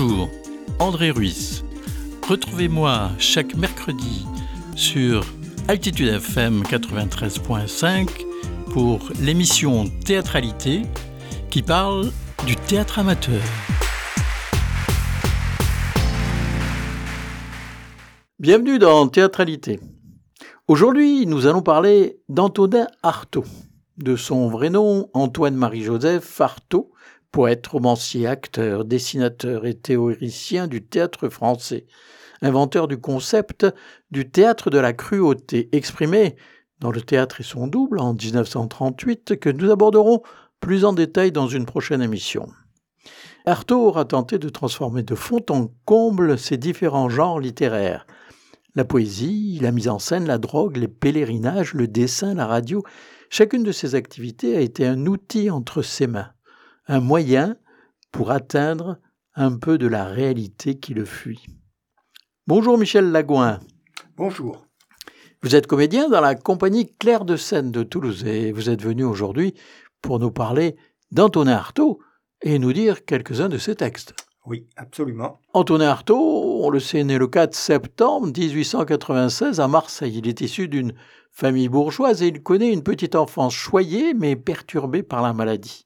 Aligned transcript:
Bonjour, 0.00 0.28
André 0.78 1.10
Ruiz. 1.10 1.64
Retrouvez-moi 2.28 3.10
chaque 3.18 3.56
mercredi 3.56 4.26
sur 4.76 5.24
Altitude 5.66 6.06
FM 6.06 6.62
93.5 6.62 8.08
pour 8.72 9.00
l'émission 9.20 9.86
Théâtralité 10.04 10.82
qui 11.50 11.62
parle 11.62 12.12
du 12.46 12.54
théâtre 12.54 13.00
amateur. 13.00 13.40
Bienvenue 18.38 18.78
dans 18.78 19.08
Théâtralité. 19.08 19.80
Aujourd'hui, 20.68 21.26
nous 21.26 21.48
allons 21.48 21.62
parler 21.62 22.20
d'Antonin 22.28 22.86
Artaud, 23.02 23.44
de 23.96 24.14
son 24.14 24.48
vrai 24.48 24.70
nom 24.70 25.10
Antoine-Marie-Joseph 25.12 26.40
Artaud, 26.40 26.92
poète, 27.32 27.66
romancier, 27.66 28.26
acteur, 28.26 28.84
dessinateur 28.84 29.66
et 29.66 29.74
théoricien 29.74 30.66
du 30.66 30.82
théâtre 30.82 31.28
français, 31.28 31.86
inventeur 32.42 32.88
du 32.88 32.98
concept 32.98 33.66
du 34.10 34.30
théâtre 34.30 34.70
de 34.70 34.78
la 34.78 34.92
cruauté, 34.92 35.68
exprimé 35.72 36.36
dans 36.80 36.90
le 36.90 37.02
théâtre 37.02 37.40
et 37.40 37.44
son 37.44 37.66
double 37.66 37.98
en 37.98 38.14
1938, 38.14 39.38
que 39.38 39.50
nous 39.50 39.70
aborderons 39.70 40.22
plus 40.60 40.84
en 40.84 40.92
détail 40.92 41.32
dans 41.32 41.48
une 41.48 41.66
prochaine 41.66 42.02
émission. 42.02 42.48
Artaud 43.46 43.86
aura 43.86 44.04
tenté 44.04 44.38
de 44.38 44.48
transformer 44.48 45.02
de 45.02 45.14
fond 45.14 45.44
en 45.50 45.68
comble 45.84 46.38
ces 46.38 46.56
différents 46.56 47.08
genres 47.08 47.40
littéraires. 47.40 48.06
La 48.74 48.84
poésie, 48.84 49.58
la 49.60 49.72
mise 49.72 49.88
en 49.88 49.98
scène, 49.98 50.26
la 50.26 50.38
drogue, 50.38 50.76
les 50.76 50.88
pèlerinages, 50.88 51.74
le 51.74 51.88
dessin, 51.88 52.34
la 52.34 52.46
radio, 52.46 52.82
chacune 53.30 53.62
de 53.62 53.72
ces 53.72 53.94
activités 53.94 54.56
a 54.56 54.60
été 54.60 54.86
un 54.86 55.06
outil 55.06 55.50
entre 55.50 55.82
ses 55.82 56.06
mains 56.06 56.30
un 56.88 57.00
moyen 57.00 57.56
pour 58.10 58.30
atteindre 58.30 58.98
un 59.34 59.56
peu 59.56 59.76
de 59.78 59.86
la 59.86 60.06
réalité 60.06 60.78
qui 60.78 60.94
le 60.94 61.04
fuit. 61.04 61.44
Bonjour 62.46 62.78
Michel 62.78 63.12
Lagouin. 63.12 63.60
Bonjour. 64.16 64.66
Vous 65.42 65.54
êtes 65.54 65.66
comédien 65.66 66.08
dans 66.08 66.22
la 66.22 66.34
compagnie 66.34 66.92
Claire 66.98 67.26
de 67.26 67.36
Seine 67.36 67.70
de 67.70 67.82
Toulouse 67.82 68.24
et 68.24 68.52
vous 68.52 68.70
êtes 68.70 68.82
venu 68.82 69.04
aujourd'hui 69.04 69.54
pour 70.00 70.18
nous 70.18 70.30
parler 70.30 70.76
d'Antonin 71.12 71.52
Artaud 71.52 72.00
et 72.42 72.58
nous 72.58 72.72
dire 72.72 73.04
quelques-uns 73.04 73.50
de 73.50 73.58
ses 73.58 73.76
textes. 73.76 74.14
Oui, 74.46 74.66
absolument. 74.76 75.40
Antonin 75.52 75.90
Artaud, 75.90 76.64
on 76.64 76.70
le 76.70 76.80
sait, 76.80 77.04
né 77.04 77.18
le 77.18 77.26
4 77.26 77.54
septembre 77.54 78.28
1896 78.34 79.60
à 79.60 79.68
Marseille. 79.68 80.16
Il 80.16 80.26
est 80.26 80.40
issu 80.40 80.68
d'une 80.68 80.94
famille 81.32 81.68
bourgeoise 81.68 82.22
et 82.22 82.28
il 82.28 82.42
connaît 82.42 82.72
une 82.72 82.82
petite 82.82 83.14
enfance 83.14 83.52
choyée 83.52 84.14
mais 84.14 84.36
perturbée 84.36 85.02
par 85.02 85.20
la 85.20 85.34
maladie. 85.34 85.84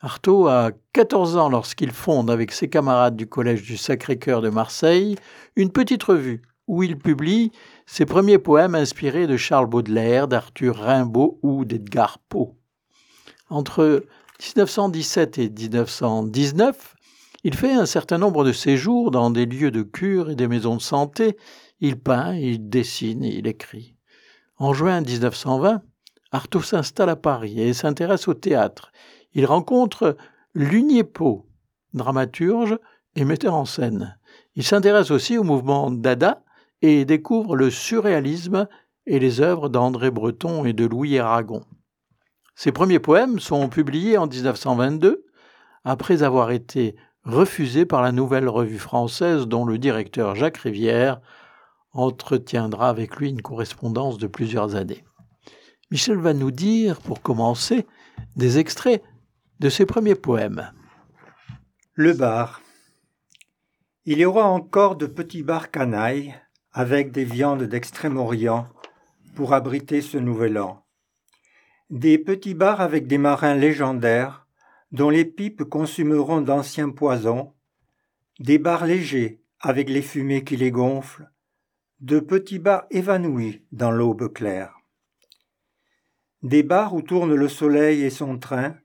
Artaud 0.00 0.46
a 0.46 0.72
14 0.92 1.38
ans 1.38 1.48
lorsqu'il 1.48 1.90
fonde 1.90 2.30
avec 2.30 2.52
ses 2.52 2.68
camarades 2.68 3.16
du 3.16 3.26
Collège 3.26 3.62
du 3.62 3.78
Sacré-Cœur 3.78 4.42
de 4.42 4.50
Marseille 4.50 5.16
une 5.56 5.72
petite 5.72 6.02
revue 6.02 6.42
où 6.66 6.82
il 6.82 6.98
publie 6.98 7.50
ses 7.86 8.04
premiers 8.04 8.38
poèmes 8.38 8.74
inspirés 8.74 9.26
de 9.26 9.38
Charles 9.38 9.68
Baudelaire, 9.68 10.28
d'Arthur 10.28 10.76
Rimbaud 10.76 11.38
ou 11.42 11.64
d'Edgar 11.64 12.18
Poe. 12.28 12.54
Entre 13.48 14.04
1917 14.40 15.38
et 15.38 15.48
1919, 15.48 16.94
il 17.44 17.54
fait 17.54 17.72
un 17.72 17.86
certain 17.86 18.18
nombre 18.18 18.44
de 18.44 18.52
séjours 18.52 19.10
dans 19.10 19.30
des 19.30 19.46
lieux 19.46 19.70
de 19.70 19.82
cure 19.82 20.30
et 20.30 20.36
des 20.36 20.48
maisons 20.48 20.76
de 20.76 20.82
santé. 20.82 21.38
Il 21.80 21.98
peint, 21.98 22.34
il 22.34 22.68
dessine 22.68 23.24
et 23.24 23.36
il 23.36 23.46
écrit. 23.46 23.94
En 24.58 24.74
juin 24.74 25.00
1920, 25.00 25.80
Artaud 26.32 26.62
s'installe 26.62 27.08
à 27.08 27.16
Paris 27.16 27.60
et 27.60 27.72
s'intéresse 27.72 28.28
au 28.28 28.34
théâtre. 28.34 28.90
Il 29.36 29.44
rencontre 29.44 30.16
Lugnepo, 30.54 31.44
dramaturge 31.92 32.78
et 33.16 33.26
metteur 33.26 33.54
en 33.54 33.66
scène. 33.66 34.18
Il 34.54 34.62
s'intéresse 34.62 35.10
aussi 35.10 35.36
au 35.36 35.42
mouvement 35.42 35.90
Dada 35.90 36.42
et 36.80 37.04
découvre 37.04 37.54
le 37.54 37.68
surréalisme 37.70 38.66
et 39.04 39.18
les 39.18 39.42
œuvres 39.42 39.68
d'André 39.68 40.10
Breton 40.10 40.64
et 40.64 40.72
de 40.72 40.86
Louis 40.86 41.18
Aragon. 41.18 41.62
Ses 42.54 42.72
premiers 42.72 42.98
poèmes 42.98 43.38
sont 43.38 43.68
publiés 43.68 44.16
en 44.16 44.26
1922, 44.26 45.26
après 45.84 46.22
avoir 46.22 46.50
été 46.50 46.96
refusés 47.22 47.84
par 47.84 48.00
la 48.00 48.12
Nouvelle 48.12 48.48
Revue 48.48 48.78
française 48.78 49.46
dont 49.46 49.66
le 49.66 49.76
directeur 49.76 50.34
Jacques 50.34 50.56
Rivière 50.56 51.20
entretiendra 51.92 52.88
avec 52.88 53.16
lui 53.16 53.28
une 53.28 53.42
correspondance 53.42 54.16
de 54.16 54.28
plusieurs 54.28 54.76
années. 54.76 55.04
Michel 55.90 56.16
va 56.16 56.32
nous 56.32 56.52
dire, 56.52 57.02
pour 57.02 57.20
commencer, 57.20 57.86
des 58.36 58.58
extraits 58.58 59.02
de 59.58 59.70
ses 59.70 59.86
premiers 59.86 60.14
poèmes. 60.14 60.72
Le 61.94 62.12
bar. 62.12 62.60
Il 64.04 64.18
y 64.18 64.24
aura 64.26 64.44
encore 64.44 64.96
de 64.96 65.06
petits 65.06 65.42
bars 65.42 65.70
canailles 65.70 66.34
avec 66.72 67.10
des 67.10 67.24
viandes 67.24 67.62
d'Extrême-Orient 67.62 68.68
pour 69.34 69.54
abriter 69.54 70.02
ce 70.02 70.18
nouvel 70.18 70.58
an. 70.58 70.84
Des 71.88 72.18
petits 72.18 72.54
bars 72.54 72.80
avec 72.80 73.06
des 73.06 73.18
marins 73.18 73.54
légendaires 73.54 74.46
dont 74.92 75.10
les 75.10 75.24
pipes 75.24 75.64
consumeront 75.64 76.42
d'anciens 76.42 76.90
poisons, 76.90 77.54
des 78.38 78.58
bars 78.58 78.84
légers 78.84 79.42
avec 79.60 79.88
les 79.88 80.02
fumées 80.02 80.44
qui 80.44 80.56
les 80.56 80.70
gonflent, 80.70 81.30
de 82.00 82.20
petits 82.20 82.58
bars 82.58 82.84
évanouis 82.90 83.64
dans 83.72 83.90
l'aube 83.90 84.30
claire. 84.32 84.74
Des 86.42 86.62
bars 86.62 86.94
où 86.94 87.00
tourne 87.00 87.34
le 87.34 87.48
soleil 87.48 88.02
et 88.02 88.10
son 88.10 88.38
train, 88.38 88.76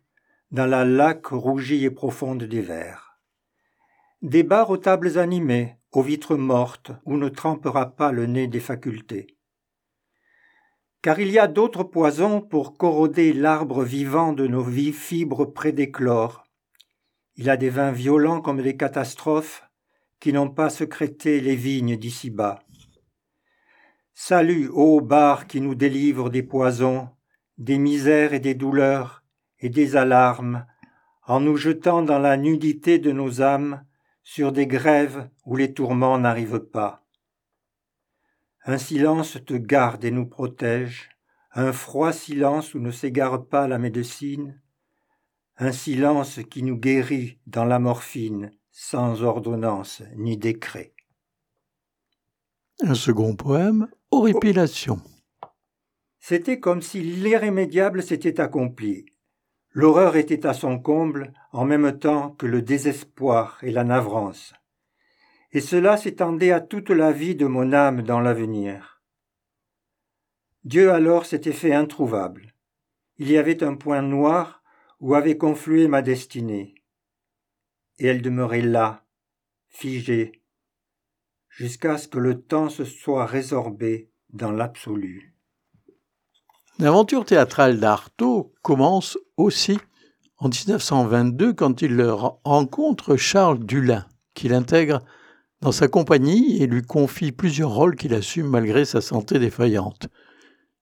dans 0.52 0.66
la 0.66 0.84
laque 0.84 1.28
rougie 1.28 1.86
et 1.86 1.92
profonde 1.92 2.44
des 2.44 2.62
vers. 2.62 3.18
Des 4.22 4.44
bars 4.44 4.70
aux 4.70 4.78
tables 4.78 5.18
animées, 5.18 5.78
aux 5.94 6.02
vitres 6.02 6.36
mortes, 6.36 6.92
où 7.06 7.18
ne 7.18 7.30
trempera 7.30 7.96
pas 7.96 8.12
le 8.12 8.26
nez 8.26 8.48
des 8.48 8.60
facultés. 8.60 9.38
Car 11.02 11.20
il 11.20 11.32
y 11.32 11.40
a 11.40 11.48
d'autres 11.48 11.84
poisons 11.84 12.42
pour 12.42 12.78
corroder 12.78 13.34
l'arbre 13.34 13.84
vivant 13.84 14.34
de 14.34 14.46
nos 14.46 14.62
vies 14.62 14.94
fibres 14.94 15.46
près 15.46 15.72
d'éclore. 15.72 16.44
Il 17.38 17.46
y 17.46 17.50
a 17.50 17.58
des 17.58 17.70
vins 17.70 17.92
violents 17.92 18.42
comme 18.42 18.62
des 18.62 18.78
catastrophes 18.78 19.64
qui 20.20 20.34
n'ont 20.34 20.50
pas 20.50 20.70
secrété 20.70 21.40
les 21.40 21.56
vignes 21.56 21.98
d'ici-bas. 21.98 22.60
Salut, 24.14 24.70
ô 24.72 25.02
bar 25.02 25.48
qui 25.48 25.62
nous 25.62 25.74
délivre 25.76 26.30
des 26.30 26.44
poisons, 26.44 27.10
des 27.58 27.80
misères 27.80 28.34
et 28.34 28.40
des 28.40 28.54
douleurs, 28.54 29.21
et 29.62 29.70
des 29.70 29.96
alarmes, 29.96 30.66
en 31.26 31.40
nous 31.40 31.56
jetant 31.56 32.02
dans 32.02 32.20
la 32.20 32.36
nudité 32.38 33.00
de 33.00 33.12
nos 33.12 33.42
âmes 33.42 33.84
sur 34.24 34.52
des 34.52 34.68
grèves 34.68 35.30
où 35.46 35.56
les 35.56 35.74
tourments 35.74 36.18
n'arrivent 36.18 36.66
pas. 36.72 37.06
Un 38.66 38.78
silence 38.78 39.38
te 39.46 39.54
garde 39.54 40.04
et 40.04 40.12
nous 40.12 40.28
protège, 40.28 41.10
un 41.54 41.74
froid 41.74 42.14
silence 42.14 42.74
où 42.74 42.80
ne 42.80 42.92
s'égare 42.92 43.46
pas 43.46 43.68
la 43.68 43.78
médecine, 43.78 44.62
un 45.58 45.72
silence 45.72 46.40
qui 46.50 46.64
nous 46.64 46.78
guérit 46.78 47.40
dans 47.48 47.66
la 47.66 47.80
morphine 47.80 48.52
sans 48.72 49.24
ordonnance 49.24 50.02
ni 50.16 50.38
décret. 50.38 50.94
Un 52.82 52.96
second 52.96 53.36
poème, 53.36 53.88
Horripilation. 54.10 55.02
C'était 56.20 56.60
comme 56.60 56.82
si 56.82 57.02
l'irrémédiable 57.02 58.04
s'était 58.04 58.40
accompli. 58.40 59.06
L'horreur 59.74 60.18
était 60.18 60.46
à 60.46 60.54
son 60.54 60.80
comble 60.80 61.34
en 61.54 61.64
même 61.64 61.98
temps 61.98 62.32
que 62.32 62.46
le 62.46 62.62
désespoir 62.62 63.60
et 63.64 63.72
la 63.72 63.86
navrance. 63.86 64.54
Et 65.54 65.62
cela 65.62 65.98
s'étendait 65.98 66.52
à 66.52 66.60
toute 66.60 66.90
la 66.90 67.12
vie 67.12 67.36
de 67.36 67.46
mon 67.46 67.72
âme 67.72 68.02
dans 68.02 68.20
l'avenir. 68.20 69.02
Dieu 70.64 70.92
alors 70.92 71.26
s'était 71.26 71.54
fait 71.54 71.74
introuvable. 71.74 72.54
Il 73.18 73.32
y 73.32 73.38
avait 73.38 73.64
un 73.64 73.76
point 73.76 74.02
noir 74.02 74.62
où 75.00 75.16
avait 75.16 75.38
conflué 75.38 75.88
ma 75.88 76.02
destinée. 76.02 76.76
Et 77.98 78.08
elle 78.08 78.22
demeurait 78.22 78.62
là, 78.62 79.06
figée, 79.68 80.44
jusqu'à 81.50 81.98
ce 81.98 82.08
que 82.08 82.20
le 82.20 82.42
temps 82.42 82.70
se 82.70 82.86
soit 82.86 83.26
résorbé 83.26 84.12
dans 84.30 84.52
l'absolu. 84.52 85.31
L'aventure 86.82 87.26
théâtrale 87.26 87.80
d'Artaud 87.80 88.54
commence 88.64 89.16
aussi 89.38 89.78
en 90.40 90.50
1922 90.50 91.54
quand 91.54 91.84
il 91.84 92.02
rencontre 92.02 93.18
Charles 93.18 93.60
Dulin, 93.60 94.08
qu'il 94.34 94.52
intègre 94.52 95.04
dans 95.62 95.72
sa 95.72 95.88
compagnie 95.88 96.60
et 96.60 96.66
lui 96.66 96.82
confie 96.82 97.32
plusieurs 97.32 97.70
rôles 97.70 97.96
qu'il 97.96 98.16
assume 98.16 98.48
malgré 98.48 98.84
sa 98.84 99.00
santé 99.00 99.38
défaillante. 99.38 100.08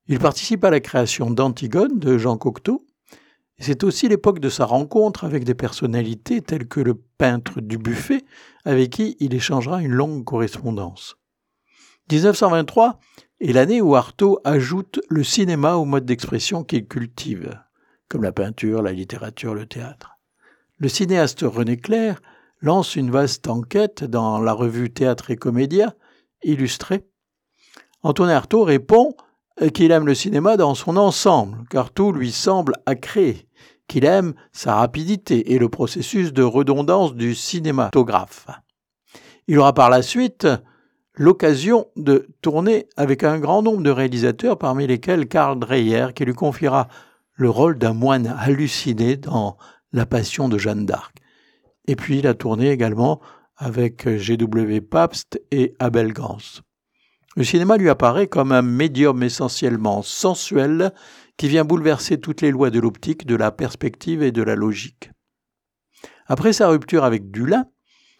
Il 0.06 0.18
participe 0.18 0.64
à 0.64 0.70
la 0.70 0.80
création 0.80 1.30
d'Antigone 1.30 1.98
de 1.98 2.16
Jean 2.16 2.38
Cocteau. 2.38 2.86
C'est 3.58 3.84
aussi 3.84 4.08
l'époque 4.08 4.38
de 4.38 4.48
sa 4.48 4.64
rencontre 4.64 5.24
avec 5.24 5.44
des 5.44 5.54
personnalités 5.54 6.40
telles 6.40 6.66
que 6.66 6.80
le 6.80 6.94
peintre 6.94 7.60
du 7.60 7.76
buffet, 7.76 8.24
avec 8.64 8.88
qui 8.88 9.18
il 9.20 9.34
échangera 9.34 9.82
une 9.82 9.92
longue 9.92 10.24
correspondance. 10.24 11.16
1923 12.10 12.98
est 13.40 13.52
l'année 13.52 13.80
où 13.80 13.96
Artaud 13.96 14.40
ajoute 14.44 15.00
le 15.08 15.24
cinéma 15.24 15.74
au 15.74 15.84
mode 15.84 16.04
d'expression 16.04 16.62
qu'il 16.62 16.86
cultive, 16.86 17.58
comme 18.08 18.22
la 18.22 18.32
peinture, 18.32 18.82
la 18.82 18.92
littérature, 18.92 19.54
le 19.54 19.66
théâtre. 19.66 20.18
Le 20.78 20.88
cinéaste 20.88 21.42
René 21.42 21.76
Clair 21.76 22.20
lance 22.60 22.96
une 22.96 23.10
vaste 23.10 23.48
enquête 23.48 24.04
dans 24.04 24.40
la 24.40 24.52
revue 24.52 24.90
Théâtre 24.90 25.30
et 25.30 25.36
Comédia, 25.36 25.94
illustrée. 26.42 27.06
Antonin 28.02 28.34
Artaud 28.34 28.64
répond 28.64 29.14
qu'il 29.74 29.90
aime 29.90 30.06
le 30.06 30.14
cinéma 30.14 30.56
dans 30.56 30.74
son 30.74 30.96
ensemble, 30.96 31.64
car 31.70 31.90
tout 31.90 32.12
lui 32.12 32.32
semble 32.32 32.74
créer, 33.00 33.46
qu'il 33.88 34.04
aime 34.04 34.34
sa 34.52 34.76
rapidité 34.76 35.52
et 35.52 35.58
le 35.58 35.68
processus 35.68 36.32
de 36.32 36.42
redondance 36.42 37.14
du 37.14 37.34
cinématographe. 37.34 38.46
Il 39.48 39.58
aura 39.58 39.74
par 39.74 39.90
la 39.90 40.02
suite 40.02 40.46
l'occasion 41.20 41.86
de 41.96 42.28
tourner 42.40 42.88
avec 42.96 43.24
un 43.24 43.38
grand 43.38 43.60
nombre 43.60 43.82
de 43.82 43.90
réalisateurs, 43.90 44.56
parmi 44.56 44.86
lesquels 44.86 45.28
Karl 45.28 45.58
Dreyer, 45.58 46.08
qui 46.14 46.24
lui 46.24 46.32
confiera 46.32 46.88
le 47.34 47.50
rôle 47.50 47.76
d'un 47.76 47.92
moine 47.92 48.34
halluciné 48.38 49.18
dans 49.18 49.58
La 49.92 50.06
Passion 50.06 50.48
de 50.48 50.56
Jeanne 50.56 50.86
d'Arc. 50.86 51.14
Et 51.86 51.94
puis 51.94 52.20
il 52.20 52.26
a 52.26 52.32
tourné 52.32 52.70
également 52.70 53.20
avec 53.58 54.08
G.W. 54.08 54.80
Pabst 54.80 55.38
et 55.50 55.74
Abel 55.78 56.14
Gans. 56.14 56.62
Le 57.36 57.44
cinéma 57.44 57.76
lui 57.76 57.90
apparaît 57.90 58.26
comme 58.26 58.50
un 58.50 58.62
médium 58.62 59.22
essentiellement 59.22 60.00
sensuel 60.00 60.90
qui 61.36 61.48
vient 61.48 61.66
bouleverser 61.66 62.18
toutes 62.18 62.40
les 62.40 62.50
lois 62.50 62.70
de 62.70 62.80
l'optique, 62.80 63.26
de 63.26 63.36
la 63.36 63.50
perspective 63.50 64.22
et 64.22 64.32
de 64.32 64.42
la 64.42 64.54
logique. 64.54 65.10
Après 66.28 66.54
sa 66.54 66.68
rupture 66.68 67.04
avec 67.04 67.30
Dulin, 67.30 67.66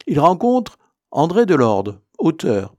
il 0.06 0.20
rencontre 0.20 0.76
André 1.11 1.47
Delorde, 1.47 2.02
auteur, 2.19 2.75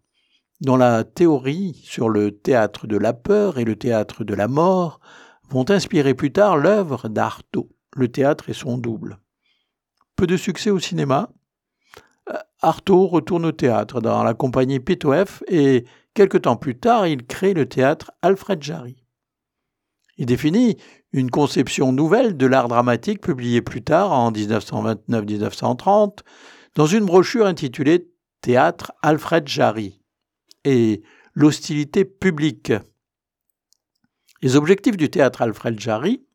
dont 0.61 0.77
la 0.77 1.03
théorie 1.03 1.81
sur 1.83 2.09
le 2.09 2.31
théâtre 2.31 2.87
de 2.87 2.97
la 2.97 3.13
peur 3.13 3.57
et 3.57 3.65
le 3.65 3.75
théâtre 3.75 4.23
de 4.23 4.33
la 4.33 4.47
mort 4.47 4.99
vont 5.49 5.69
inspirer 5.69 6.13
plus 6.13 6.31
tard 6.31 6.57
l'œuvre 6.57 7.09
d'Artaud, 7.09 7.69
le 7.95 8.07
théâtre 8.07 8.49
et 8.49 8.53
son 8.53 8.77
double. 8.77 9.19
Peu 10.15 10.27
de 10.27 10.37
succès 10.37 10.69
au 10.69 10.79
cinéma, 10.79 11.29
euh, 12.29 12.37
Artaud 12.61 13.07
retourne 13.07 13.45
au 13.45 13.51
théâtre 13.51 14.01
dans 14.01 14.23
la 14.23 14.33
compagnie 14.33 14.79
Pitof 14.79 15.43
et 15.47 15.85
Quelque 16.13 16.37
temps 16.37 16.57
plus 16.57 16.77
tard, 16.77 17.07
il 17.07 17.25
crée 17.25 17.53
le 17.53 17.67
théâtre 17.67 18.11
Alfred 18.21 18.61
Jarry. 18.61 18.97
Il 20.17 20.25
définit 20.25 20.75
une 21.13 21.31
conception 21.31 21.93
nouvelle 21.93 22.35
de 22.35 22.45
l'art 22.45 22.67
dramatique 22.67 23.21
publiée 23.21 23.61
plus 23.61 23.81
tard, 23.81 24.11
en 24.11 24.31
1929-1930, 24.31 26.19
dans 26.75 26.85
une 26.85 27.05
brochure 27.05 27.45
intitulée 27.45 28.09
Théâtre 28.41 28.91
Alfred 29.01 29.47
Jarry 29.47 30.00
et 30.65 31.03
l'hostilité 31.33 32.05
publique. 32.05 32.73
Les 34.41 34.55
objectifs 34.55 34.97
du 34.97 35.09
théâtre 35.09 35.41
Alfred 35.41 35.79
Jarry, 35.79 36.25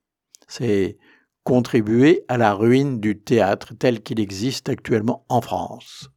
c'est 0.49 0.99
contribuer 1.45 2.25
à 2.29 2.37
la 2.37 2.55
ruine 2.55 3.01
du 3.01 3.21
théâtre 3.21 3.75
tel 3.79 4.03
qu'il 4.03 4.21
existe 4.21 4.69
actuellement 4.69 5.25
en 5.29 5.41
France, 5.41 6.11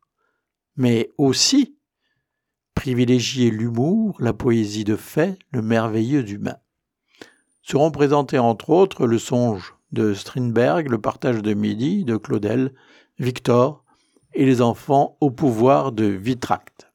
mais 0.76 1.12
aussi 1.18 1.78
privilégier 2.74 3.52
l'humour, 3.52 4.16
la 4.20 4.34
poésie 4.34 4.86
de 4.86 4.96
fait, 4.96 5.38
le 5.52 5.62
merveilleux 5.62 6.28
humain. 6.30 6.58
Seront 7.62 7.92
présentés 7.92 8.40
entre 8.40 8.70
autres 8.70 9.06
le 9.06 9.20
songe 9.20 9.76
de 9.92 10.14
Strindberg, 10.14 10.90
le 10.90 11.00
partage 11.00 11.42
de 11.42 11.54
midi 11.54 12.06
de 12.06 12.18
Claudel, 12.18 12.74
Victor 13.20 13.84
et 14.34 14.46
les 14.46 14.62
enfants 14.62 15.18
au 15.20 15.30
pouvoir 15.30 15.92
de 15.92 16.06
Vitracte. 16.06 16.89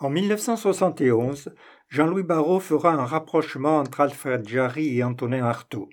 En 0.00 0.10
1971, 0.10 1.52
Jean-Louis 1.88 2.22
Barrault 2.22 2.60
fera 2.60 2.92
un 2.92 3.04
rapprochement 3.04 3.78
entre 3.78 4.00
Alfred 4.00 4.46
Jarry 4.46 4.96
et 4.96 5.02
Antonin 5.02 5.44
Artaud. 5.44 5.88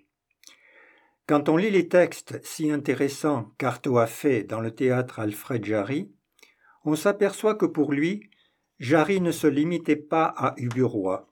Quand 1.26 1.50
on 1.50 1.58
lit 1.58 1.72
les 1.72 1.88
textes 1.88 2.40
si 2.44 2.70
intéressants 2.70 3.52
qu'Artaud 3.58 3.98
a 3.98 4.06
faits 4.06 4.48
dans 4.48 4.62
le 4.62 4.70
théâtre 4.70 5.20
Alfred 5.20 5.66
Jarry, 5.66 6.12
on 6.84 6.96
s'aperçoit 6.96 7.56
que 7.56 7.66
pour 7.66 7.94
lui, 7.94 8.30
Jarry 8.78 9.22
ne 9.22 9.32
se 9.32 9.48
limitait 9.48 9.96
pas 9.96 10.26
à 10.26 10.54
Uburoy. 10.58 11.28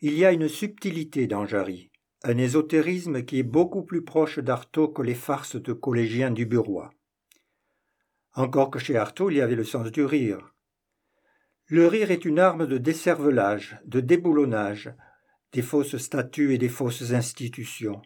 Il 0.00 0.16
y 0.16 0.24
a 0.24 0.32
une 0.32 0.48
subtilité 0.48 1.26
dans 1.26 1.44
Jarry, 1.44 1.90
un 2.22 2.38
ésotérisme 2.38 3.24
qui 3.24 3.40
est 3.40 3.42
beaucoup 3.42 3.82
plus 3.82 4.02
proche 4.02 4.38
d'Artaud 4.38 4.88
que 4.88 5.02
les 5.02 5.14
farces 5.14 5.56
de 5.56 5.74
collégiens 5.74 6.30
d'Uburoy. 6.30 6.88
Encore 8.32 8.70
que 8.70 8.78
chez 8.78 8.96
Artaud 8.96 9.28
il 9.28 9.36
y 9.36 9.42
avait 9.42 9.54
le 9.54 9.64
sens 9.64 9.92
du 9.92 10.02
rire. 10.02 10.54
Le 11.70 11.86
rire 11.86 12.10
est 12.10 12.24
une 12.24 12.40
arme 12.40 12.66
de 12.66 12.78
décervelage, 12.78 13.78
de 13.84 14.00
déboulonnage, 14.00 14.92
des 15.52 15.62
fausses 15.62 15.98
statues 15.98 16.52
et 16.52 16.58
des 16.58 16.68
fausses 16.68 17.12
institutions. 17.12 18.02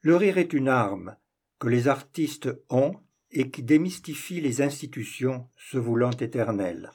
Le 0.00 0.16
rire 0.16 0.36
est 0.36 0.52
une 0.52 0.66
arme 0.66 1.16
que 1.60 1.68
les 1.68 1.86
artistes 1.86 2.48
ont 2.70 2.96
et 3.30 3.52
qui 3.52 3.62
démystifie 3.62 4.40
les 4.40 4.62
institutions 4.62 5.48
se 5.56 5.78
voulant 5.78 6.10
éternelles. 6.10 6.90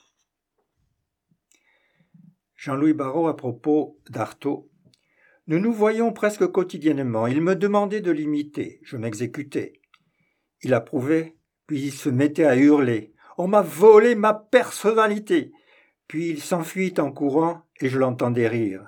Jean-Louis 2.57 2.93
Barrault 2.93 3.29
à 3.29 3.37
propos 3.37 3.97
d'Artaud. 4.09 4.69
Nous 5.47 5.59
nous 5.59 5.73
voyons 5.73 6.11
presque 6.11 6.47
quotidiennement. 6.47 7.27
Il 7.27 7.39
me 7.39 7.55
demandait 7.55 8.01
de 8.01 8.11
l'imiter. 8.11 8.81
Je 8.83 8.97
m'exécutais. 8.97 9.79
Il 10.63 10.73
approuvait, 10.73 11.37
puis 11.65 11.81
il 11.81 11.93
se 11.93 12.09
mettait 12.09 12.43
à 12.43 12.57
hurler. 12.57 13.13
On 13.37 13.47
m'a 13.47 13.61
volé 13.61 14.15
ma 14.15 14.33
personnalité. 14.33 15.53
Puis 16.07 16.29
il 16.29 16.41
s'enfuit 16.41 16.93
en 16.99 17.11
courant 17.11 17.63
et 17.79 17.89
je 17.89 17.99
l'entendais 17.99 18.47
rire. 18.47 18.87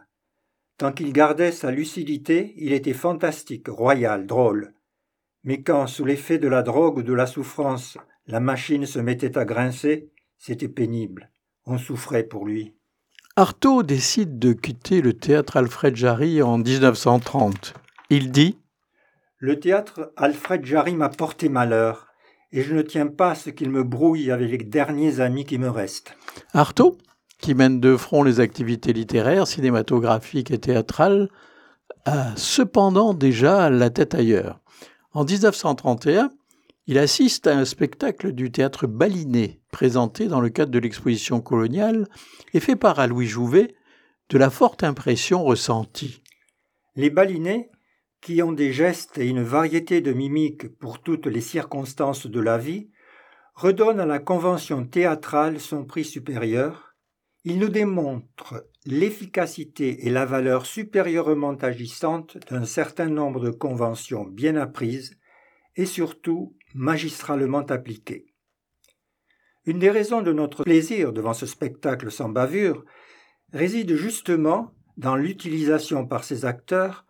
Tant 0.78 0.92
qu'il 0.92 1.14
gardait 1.14 1.52
sa 1.52 1.72
lucidité, 1.72 2.54
il 2.58 2.74
était 2.74 2.94
fantastique, 2.94 3.68
royal, 3.68 4.26
drôle. 4.26 4.74
Mais 5.44 5.62
quand, 5.62 5.88
sous 5.88 6.04
l'effet 6.04 6.38
de 6.38 6.48
la 6.48 6.64
drogue 6.64 6.98
ou 6.98 7.04
de 7.04 7.14
la 7.14 7.28
souffrance, 7.28 7.98
la 8.28 8.40
machine 8.40 8.86
se 8.86 9.00
mettait 9.00 9.38
à 9.38 9.46
grincer, 9.46 10.10
c'était 10.38 10.68
pénible. 10.68 11.32
On 11.66 11.78
souffrait 11.78 12.24
pour 12.24 12.46
lui. 12.46 12.74
Artaud 13.38 13.84
décide 13.84 14.40
de 14.40 14.54
quitter 14.54 15.02
le 15.02 15.14
théâtre 15.14 15.58
Alfred 15.58 15.96
Jarry 15.96 16.42
en 16.42 16.58
1930. 16.58 17.74
Il 18.10 18.32
dit 18.32 18.58
Le 19.38 19.60
théâtre 19.60 20.14
Alfred 20.16 20.66
Jarry 20.66 20.96
m'a 20.96 21.10
porté 21.10 21.50
malheur, 21.50 22.08
et 22.56 22.62
je 22.62 22.74
ne 22.74 22.82
tiens 22.82 23.08
pas 23.08 23.32
à 23.32 23.36
ce 23.36 23.50
qu'il 23.50 23.70
me 23.70 23.84
brouille 23.84 24.32
avec 24.32 24.50
les 24.50 24.58
derniers 24.58 25.20
amis 25.20 25.44
qui 25.44 25.58
me 25.58 25.70
restent. 25.70 26.16
Artaud, 26.54 26.98
qui 27.38 27.54
mène 27.54 27.82
de 27.82 27.98
front 27.98 28.24
les 28.24 28.40
activités 28.40 28.94
littéraires, 28.94 29.46
cinématographiques 29.46 30.52
et 30.52 30.58
théâtrales, 30.58 31.30
a 32.06 32.34
cependant 32.38 33.14
déjà 33.14 33.70
la 33.70 33.90
tête 33.90 34.16
ailleurs. 34.16 34.62
En 35.12 35.26
1931, 35.26 36.30
il 36.88 36.98
assiste 36.98 37.46
à 37.48 37.58
un 37.58 37.66
spectacle 37.66 38.32
du 38.32 38.52
théâtre 38.52 38.88
Baliné, 38.88 39.60
présenté 39.72 40.28
dans 40.28 40.40
le 40.40 40.50
cadre 40.50 40.72
de 40.72 40.80
l'exposition 40.80 41.42
coloniale, 41.42 42.08
et 42.54 42.62
fait 42.62 42.78
part 42.78 43.00
à 43.00 43.08
Louis 43.08 43.28
Jouvet 43.28 43.76
de 44.30 44.38
la 44.38 44.50
forte 44.50 44.86
impression 44.86 45.44
ressentie. 45.44 46.22
Les 46.96 47.10
Balinais, 47.10 47.70
qui 48.26 48.42
ont 48.42 48.54
des 48.54 48.74
gestes 48.74 49.20
et 49.20 49.28
une 49.28 49.44
variété 49.44 50.02
de 50.02 50.12
mimiques 50.12 50.76
pour 50.80 51.00
toutes 51.00 51.28
les 51.28 51.42
circonstances 51.42 52.26
de 52.26 52.40
la 52.40 52.58
vie, 52.58 52.90
redonnent 53.54 54.00
à 54.00 54.08
la 54.08 54.18
convention 54.18 54.84
théâtrale 54.84 55.60
son 55.60 55.86
prix 55.86 56.04
supérieur. 56.04 56.96
Ils 57.44 57.60
nous 57.60 57.70
démontrent 57.70 58.66
l'efficacité 58.84 60.08
et 60.08 60.10
la 60.10 60.26
valeur 60.26 60.66
supérieurement 60.66 61.54
agissante 61.54 62.40
d'un 62.50 62.66
certain 62.66 63.10
nombre 63.10 63.42
de 63.42 63.52
conventions 63.52 64.24
bien 64.24 64.56
apprises 64.56 65.20
et 65.76 65.86
surtout 65.86 66.56
magistralement 66.74 67.68
appliqué. 67.68 68.34
Une 69.68 69.78
des 69.78 69.92
raisons 69.92 70.24
de 70.24 70.34
notre 70.34 70.64
plaisir 70.64 71.14
devant 71.14 71.36
ce 71.36 71.46
spectacle 71.46 72.12
sans 72.12 72.30
bavure 72.30 72.86
réside 73.54 73.94
justement 73.94 74.74
dans 74.98 75.16
l'utilisation 75.16 76.08
par 76.08 76.24
ces 76.24 76.46
acteurs 76.46 77.05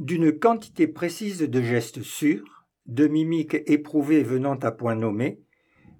d'une 0.00 0.32
quantité 0.32 0.88
précise 0.88 1.42
de 1.42 1.62
gestes 1.62 2.02
sûrs, 2.02 2.64
de 2.86 3.06
mimiques 3.06 3.58
éprouvées 3.66 4.22
venant 4.22 4.54
à 4.54 4.72
point 4.72 4.94
nommé, 4.94 5.42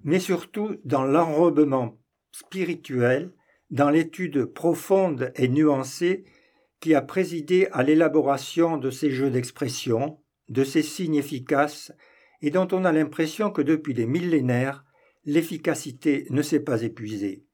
mais 0.03 0.19
surtout 0.19 0.75
dans 0.83 1.03
l'enrobement 1.03 1.99
spirituel, 2.31 3.31
dans 3.69 3.91
l'étude 3.91 4.45
profonde 4.45 5.31
et 5.35 5.47
nuancée 5.47 6.25
qui 6.79 6.95
a 6.95 7.03
présidé 7.03 7.67
à 7.73 7.83
l'élaboration 7.83 8.77
de 8.77 8.89
ces 8.89 9.11
jeux 9.11 9.29
d'expression, 9.29 10.19
de 10.49 10.63
ces 10.63 10.81
signes 10.81 11.15
efficaces 11.15 11.93
et 12.41 12.49
dont 12.49 12.67
on 12.71 12.85
a 12.85 12.91
l'impression 12.91 13.51
que 13.51 13.61
depuis 13.61 13.93
des 13.93 14.07
millénaires, 14.07 14.83
l'efficacité 15.25 16.25
ne 16.31 16.41
s'est 16.41 16.63
pas 16.63 16.81
épuisée. 16.81 17.45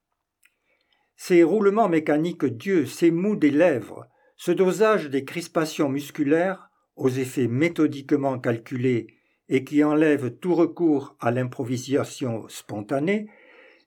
Ces 1.18 1.44
roulements 1.44 1.90
mécaniques 1.90 2.46
d'yeux, 2.46 2.86
ces 2.86 3.12
mous 3.12 3.36
des 3.36 3.52
lèvres, 3.52 4.08
ce 4.38 4.52
dosage 4.52 5.10
des 5.10 5.26
crispations 5.26 5.90
musculaires, 5.90 6.70
aux 6.96 7.10
effets 7.10 7.48
méthodiquement 7.48 8.40
calculés 8.40 9.16
et 9.50 9.64
qui 9.64 9.84
enlèvent 9.84 10.32
tout 10.32 10.56
recours 10.56 11.16
à 11.20 11.32
l'improvisation 11.32 12.48
spontanée, 12.48 13.30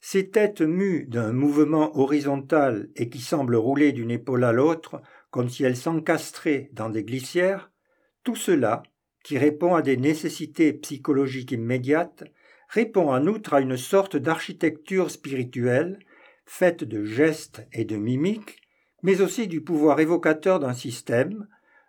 ces 0.01 0.31
têtes 0.31 0.63
mues 0.63 1.07
d'un 1.07 1.33
mouvement 1.33 1.97
horizontal 1.97 2.89
et 2.97 3.09
qui 3.09 3.21
semblent 3.21 3.57
rouler 3.57 3.93
d'une 3.93 4.11
épaule 4.11 4.45
à 4.45 4.53
l'autre 4.53 5.03
comme 5.31 5.49
si 5.49 5.63
elles 5.63 5.77
s'encastraient 5.77 6.71
dans 6.73 6.91
des 6.91 7.05
glissières, 7.05 7.71
tout 8.25 8.37
cela 8.37 8.83
qui 9.23 9.39
répond 9.39 9.75
à 9.75 9.83
des 9.83 9.97
nécessités 9.97 10.73
psychologiques 10.73 11.53
immédiates, 11.53 12.25
répond 12.69 13.11
en 13.11 13.27
outre 13.27 13.55
à 13.55 13.61
une 13.61 13.77
sorte 13.77 14.17
d'architecture 14.17 15.11
spirituelle 15.11 15.99
faite 16.47 16.83
de 16.83 17.05
gestes 17.05 17.65
et 17.73 17.85
de 17.85 17.97
mimiques, 17.97 18.61
mais 19.03 19.21
aussi 19.21 19.49
du 19.49 19.63
pouvoir 19.63 20.01
évocateur 20.01 20.61
d'un 20.61 20.75
système, 20.75 21.47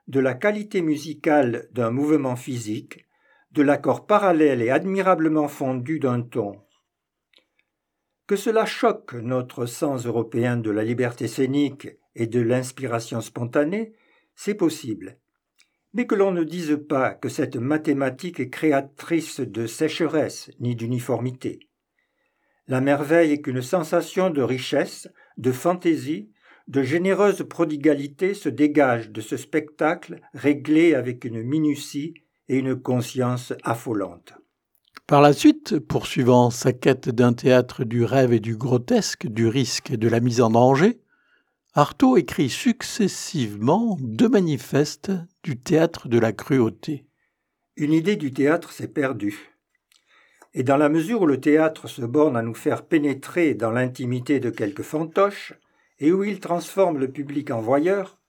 de 0.08 0.20
la 0.20 0.34
qualité 0.34 0.82
musicale 0.82 1.68
d'un 1.72 1.92
mouvement 1.92 2.36
physique, 2.36 3.06
de 3.52 3.62
l'accord 3.62 4.06
parallèle 4.06 4.62
et 4.62 4.70
admirablement 4.70 5.48
fondu 5.48 6.00
d'un 6.00 6.22
ton. 6.22 6.62
Que 8.28 8.36
cela 8.36 8.66
choque 8.66 9.14
notre 9.14 9.66
sens 9.66 10.06
européen 10.06 10.58
de 10.58 10.72
la 10.72 10.84
liberté 10.84 11.28
scénique 11.28 11.90
et 12.16 12.28
de 12.28 12.40
l'inspiration 12.40 13.20
spontanée, 13.20 13.94
c'est 14.36 14.56
possible. 14.56 15.18
Mais 15.94 16.08
que 16.08 16.16
l'on 16.16 16.32
ne 16.32 16.44
dise 16.44 16.80
pas 16.88 17.14
que 17.14 17.28
cette 17.28 17.58
mathématique 17.58 18.40
est 18.40 18.50
créatrice 18.50 19.42
de 19.42 19.68
sécheresse 19.68 20.50
ni 20.62 20.76
d'uniformité. 20.76 21.60
La 22.68 22.80
merveille 22.80 23.34
est 23.34 23.42
qu'une 23.42 23.62
sensation 23.62 24.30
de 24.30 24.42
richesse, 24.42 25.10
de 25.38 25.52
fantaisie, 25.52 26.32
de 26.68 26.84
généreuse 26.84 27.44
prodigalité 27.48 28.34
se 28.34 28.50
dégage 28.50 29.10
de 29.10 29.22
ce 29.22 29.38
spectacle 29.38 30.22
réglé 30.34 30.94
avec 30.96 31.26
une 31.26 31.44
minutie 31.44 32.14
et 32.48 32.58
une 32.58 32.76
conscience 32.76 33.54
affolante. 33.64 34.34
Par 35.08 35.22
la 35.22 35.34
suite, 35.34 35.80
poursuivant 35.80 36.50
sa 36.50 36.72
quête 36.72 37.10
d'un 37.10 37.34
théâtre 37.34 37.84
du 37.84 38.06
rêve 38.06 38.34
et 38.34 38.40
du 38.40 38.56
grotesque, 38.56 39.28
du 39.28 39.48
risque 39.48 39.92
et 39.92 39.98
de 39.98 40.08
la 40.08 40.20
mise 40.20 40.42
en 40.42 40.50
danger, 40.52 41.02
Artaud 41.74 42.18
écrit 42.18 42.50
successivement 42.50 43.98
deux 44.02 44.28
manifestes 44.28 45.12
du 45.44 45.58
théâtre 45.58 46.10
de 46.10 46.20
la 46.20 46.34
cruauté. 46.34 47.06
Une 47.78 47.94
idée 47.94 48.18
du 48.18 48.34
théâtre 48.34 48.72
s'est 48.72 48.90
perdue. 48.90 49.52
Et 50.54 50.64
dans 50.64 50.76
la 50.76 50.90
mesure 50.90 51.22
où 51.22 51.26
le 51.26 51.40
théâtre 51.40 51.88
se 51.88 52.02
borne 52.02 52.36
à 52.36 52.42
nous 52.42 52.54
faire 52.54 52.86
pénétrer 52.86 53.54
dans 53.54 53.72
l'intimité 53.72 54.42
de 54.42 54.50
quelques 54.50 54.82
fantoches, 54.82 55.54
et 56.02 56.12
où 56.12 56.24
il 56.24 56.40
transforme 56.40 56.98
le 56.98 57.10
public 57.10 57.52
en 57.52 57.62
voyeur, 57.62 58.20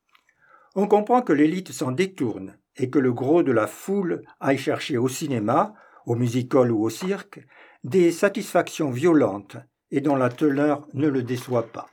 on 0.76 0.87
comprend 0.87 1.23
que 1.23 1.33
l'élite 1.33 1.73
s'en 1.73 1.91
détourne 1.91 2.57
et 2.76 2.91
que 2.91 2.99
le 2.99 3.12
gros 3.12 3.43
de 3.43 3.50
la 3.50 3.67
foule 3.67 4.23
aille 4.41 4.59
chercher 4.59 4.99
au 4.99 5.09
cinéma, 5.09 5.75
au 6.07 6.14
musical 6.14 6.71
ou 6.71 6.85
au 6.85 6.91
cirque, 6.91 7.41
des 7.83 8.12
satisfactions 8.12 8.91
violentes 8.91 9.57
et 9.91 10.00
dont 10.00 10.17
la 10.17 10.29
teneur 10.29 10.87
ne 10.93 11.09
le 11.09 11.23
déçoit 11.23 11.67
pas. 11.67 11.88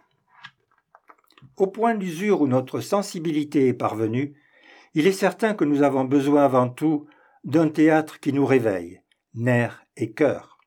Au 1.57 1.67
point 1.67 1.95
d'usure 1.95 2.41
où 2.41 2.48
notre 2.48 2.81
sensibilité 2.81 3.67
est 3.67 3.74
parvenue, 3.74 4.36
il 4.93 5.07
est 5.07 5.13
certain 5.13 5.53
que 5.53 5.65
nous 5.65 5.81
avons 5.81 6.03
besoin 6.03 6.43
avant 6.43 6.69
tout 6.69 7.07
d'un 7.45 7.69
théâtre 7.69 8.19
qui 8.19 8.33
nous 8.33 8.45
réveille, 8.45 9.01
nerfs 9.33 9.86
et 9.95 10.12
cœur. 10.12 10.58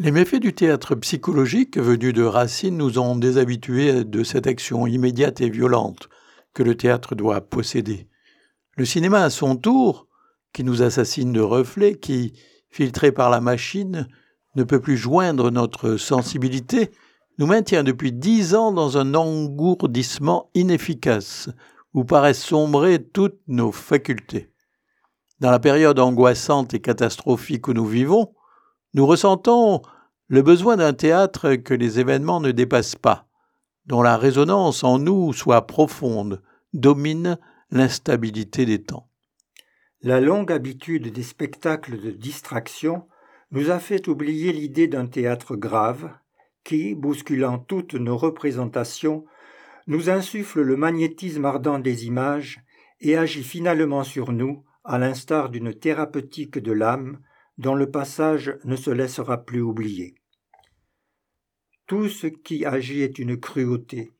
Les 0.00 0.12
méfaits 0.12 0.36
du 0.36 0.54
théâtre 0.54 0.94
psychologique 0.94 1.76
venus 1.76 2.14
de 2.14 2.22
Racine 2.22 2.76
nous 2.76 3.00
ont 3.00 3.16
déshabitués 3.16 4.04
de 4.04 4.22
cette 4.22 4.46
action 4.46 4.86
immédiate 4.86 5.40
et 5.40 5.50
violente 5.50 6.08
que 6.54 6.62
le 6.62 6.76
théâtre 6.76 7.16
doit 7.16 7.40
posséder. 7.40 8.06
Le 8.76 8.84
cinéma, 8.84 9.24
à 9.24 9.30
son 9.30 9.56
tour, 9.56 10.06
qui 10.52 10.62
nous 10.62 10.82
assassine 10.82 11.32
de 11.32 11.40
reflets, 11.40 11.96
qui, 11.96 12.34
filtré 12.70 13.10
par 13.10 13.28
la 13.28 13.40
machine, 13.40 14.06
ne 14.54 14.62
peut 14.62 14.78
plus 14.78 14.96
joindre 14.96 15.50
notre 15.50 15.96
sensibilité, 15.96 16.92
nous 17.38 17.46
maintient 17.46 17.82
depuis 17.82 18.12
dix 18.12 18.54
ans 18.54 18.70
dans 18.70 18.98
un 18.98 19.14
engourdissement 19.14 20.48
inefficace, 20.54 21.50
où 21.92 22.04
paraissent 22.04 22.44
sombrer 22.44 23.02
toutes 23.02 23.40
nos 23.48 23.72
facultés. 23.72 24.52
Dans 25.40 25.50
la 25.50 25.58
période 25.58 25.98
angoissante 25.98 26.72
et 26.72 26.80
catastrophique 26.80 27.66
où 27.66 27.72
nous 27.72 27.86
vivons, 27.86 28.32
nous 28.98 29.06
ressentons 29.06 29.82
le 30.26 30.42
besoin 30.42 30.76
d'un 30.76 30.92
théâtre 30.92 31.54
que 31.54 31.72
les 31.72 32.00
événements 32.00 32.40
ne 32.40 32.50
dépassent 32.50 32.96
pas, 32.96 33.28
dont 33.86 34.02
la 34.02 34.16
résonance 34.16 34.82
en 34.82 34.98
nous 34.98 35.32
soit 35.32 35.68
profonde, 35.68 36.42
domine 36.72 37.38
l'instabilité 37.70 38.66
des 38.66 38.82
temps. 38.82 39.08
La 40.02 40.20
longue 40.20 40.50
habitude 40.50 41.12
des 41.12 41.22
spectacles 41.22 42.00
de 42.00 42.10
distraction 42.10 43.06
nous 43.52 43.70
a 43.70 43.78
fait 43.78 44.08
oublier 44.08 44.52
l'idée 44.52 44.88
d'un 44.88 45.06
théâtre 45.06 45.54
grave 45.54 46.10
qui, 46.64 46.96
bousculant 46.96 47.60
toutes 47.60 47.94
nos 47.94 48.16
représentations, 48.16 49.24
nous 49.86 50.10
insuffle 50.10 50.60
le 50.60 50.76
magnétisme 50.76 51.44
ardent 51.44 51.78
des 51.78 52.06
images 52.06 52.64
et 53.00 53.16
agit 53.16 53.44
finalement 53.44 54.02
sur 54.02 54.32
nous, 54.32 54.64
à 54.82 54.98
l'instar 54.98 55.50
d'une 55.50 55.72
thérapeutique 55.72 56.58
de 56.58 56.72
l'âme 56.72 57.20
dont 57.58 57.74
le 57.74 57.90
passage 57.90 58.56
ne 58.64 58.76
se 58.76 58.90
laissera 58.90 59.44
plus 59.44 59.60
oublier. 59.60 60.14
Tout 61.86 62.08
ce 62.08 62.26
qui 62.26 62.64
agit 62.64 63.02
est 63.02 63.18
une 63.18 63.38
cruauté. 63.38 64.12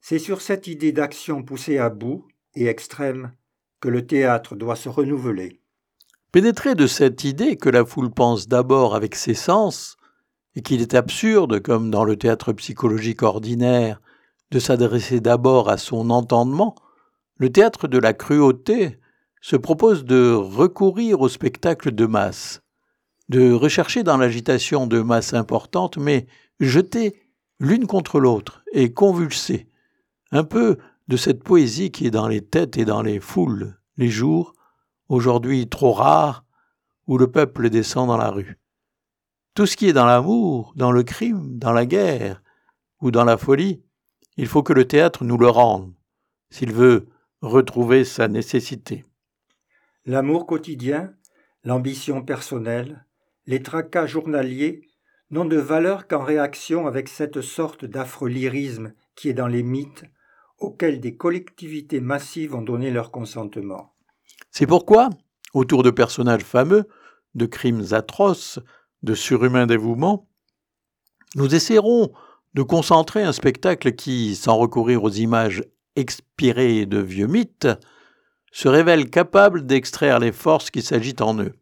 C'est 0.00 0.18
sur 0.18 0.40
cette 0.40 0.66
idée 0.66 0.92
d'action 0.92 1.42
poussée 1.42 1.78
à 1.78 1.90
bout, 1.90 2.26
et 2.54 2.66
extrême 2.66 3.32
que 3.80 3.88
le 3.88 4.06
théâtre 4.06 4.56
doit 4.56 4.76
se 4.76 4.88
renouveler. 4.88 5.60
Pénétré 6.32 6.74
de 6.74 6.86
cette 6.86 7.24
idée 7.24 7.56
que 7.56 7.68
la 7.68 7.84
foule 7.84 8.10
pense 8.10 8.48
d'abord 8.48 8.94
avec 8.94 9.14
ses 9.14 9.34
sens, 9.34 9.96
et 10.56 10.62
qu'il 10.62 10.82
est 10.82 10.94
absurde, 10.94 11.60
comme 11.60 11.90
dans 11.90 12.04
le 12.04 12.16
théâtre 12.16 12.52
psychologique 12.52 13.22
ordinaire, 13.22 14.00
de 14.50 14.58
s'adresser 14.58 15.20
d'abord 15.20 15.68
à 15.68 15.78
son 15.78 16.10
entendement, 16.10 16.74
le 17.36 17.50
théâtre 17.50 17.86
de 17.86 17.98
la 17.98 18.12
cruauté 18.12 18.98
se 19.40 19.56
propose 19.56 20.04
de 20.04 20.32
recourir 20.32 21.20
au 21.20 21.28
spectacle 21.28 21.92
de 21.92 22.06
masse, 22.06 22.62
de 23.28 23.52
rechercher 23.52 24.02
dans 24.02 24.16
l'agitation 24.16 24.86
de 24.86 25.00
masses 25.00 25.34
importantes, 25.34 25.96
mais 25.96 26.26
jetées 26.60 27.20
l'une 27.60 27.86
contre 27.86 28.20
l'autre 28.20 28.62
et 28.72 28.92
convulsées, 28.92 29.68
un 30.30 30.44
peu 30.44 30.78
de 31.08 31.16
cette 31.16 31.42
poésie 31.42 31.90
qui 31.90 32.06
est 32.06 32.10
dans 32.10 32.28
les 32.28 32.42
têtes 32.42 32.76
et 32.76 32.84
dans 32.84 33.02
les 33.02 33.20
foules, 33.20 33.78
les 33.96 34.08
jours, 34.08 34.54
aujourd'hui 35.08 35.68
trop 35.68 35.92
rares, 35.92 36.44
où 37.06 37.16
le 37.16 37.30
peuple 37.30 37.70
descend 37.70 38.08
dans 38.08 38.16
la 38.16 38.30
rue. 38.30 38.58
Tout 39.54 39.66
ce 39.66 39.76
qui 39.76 39.88
est 39.88 39.94
dans 39.94 40.06
l'amour, 40.06 40.72
dans 40.76 40.92
le 40.92 41.02
crime, 41.02 41.58
dans 41.58 41.72
la 41.72 41.86
guerre 41.86 42.42
ou 43.00 43.10
dans 43.10 43.24
la 43.24 43.38
folie, 43.38 43.82
il 44.36 44.46
faut 44.46 44.62
que 44.62 44.72
le 44.72 44.86
théâtre 44.86 45.24
nous 45.24 45.38
le 45.38 45.48
rende, 45.48 45.92
s'il 46.50 46.72
veut 46.72 47.08
retrouver 47.40 48.04
sa 48.04 48.28
nécessité. 48.28 49.04
L'amour 50.08 50.46
quotidien, 50.46 51.12
l'ambition 51.64 52.22
personnelle, 52.22 53.04
les 53.46 53.62
tracas 53.62 54.06
journaliers 54.06 54.88
n'ont 55.30 55.44
de 55.44 55.58
valeur 55.58 56.08
qu'en 56.08 56.24
réaction 56.24 56.86
avec 56.86 57.08
cette 57.10 57.42
sorte 57.42 57.84
d'affreux 57.84 58.30
lyrisme 58.30 58.94
qui 59.16 59.28
est 59.28 59.34
dans 59.34 59.46
les 59.46 59.62
mythes, 59.62 60.06
auxquels 60.60 61.00
des 61.00 61.14
collectivités 61.14 62.00
massives 62.00 62.54
ont 62.54 62.62
donné 62.62 62.90
leur 62.90 63.10
consentement. 63.10 63.92
C'est 64.50 64.66
pourquoi, 64.66 65.10
autour 65.52 65.82
de 65.82 65.90
personnages 65.90 66.42
fameux, 66.42 66.88
de 67.34 67.44
crimes 67.44 67.84
atroces, 67.90 68.60
de 69.02 69.14
surhumains 69.14 69.66
dévouements, 69.66 70.26
nous 71.34 71.54
essaierons 71.54 72.14
de 72.54 72.62
concentrer 72.62 73.24
un 73.24 73.32
spectacle 73.32 73.92
qui, 73.94 74.36
sans 74.36 74.56
recourir 74.56 75.04
aux 75.04 75.10
images 75.10 75.62
expirées 75.96 76.86
de 76.86 76.98
vieux 76.98 77.26
mythes, 77.26 77.68
se 78.58 78.66
révèle 78.66 79.08
capable 79.08 79.66
d'extraire 79.66 80.18
les 80.18 80.32
forces 80.32 80.72
qui 80.72 80.82
s'agitent 80.82 81.20
en 81.20 81.38
eux. 81.38 81.52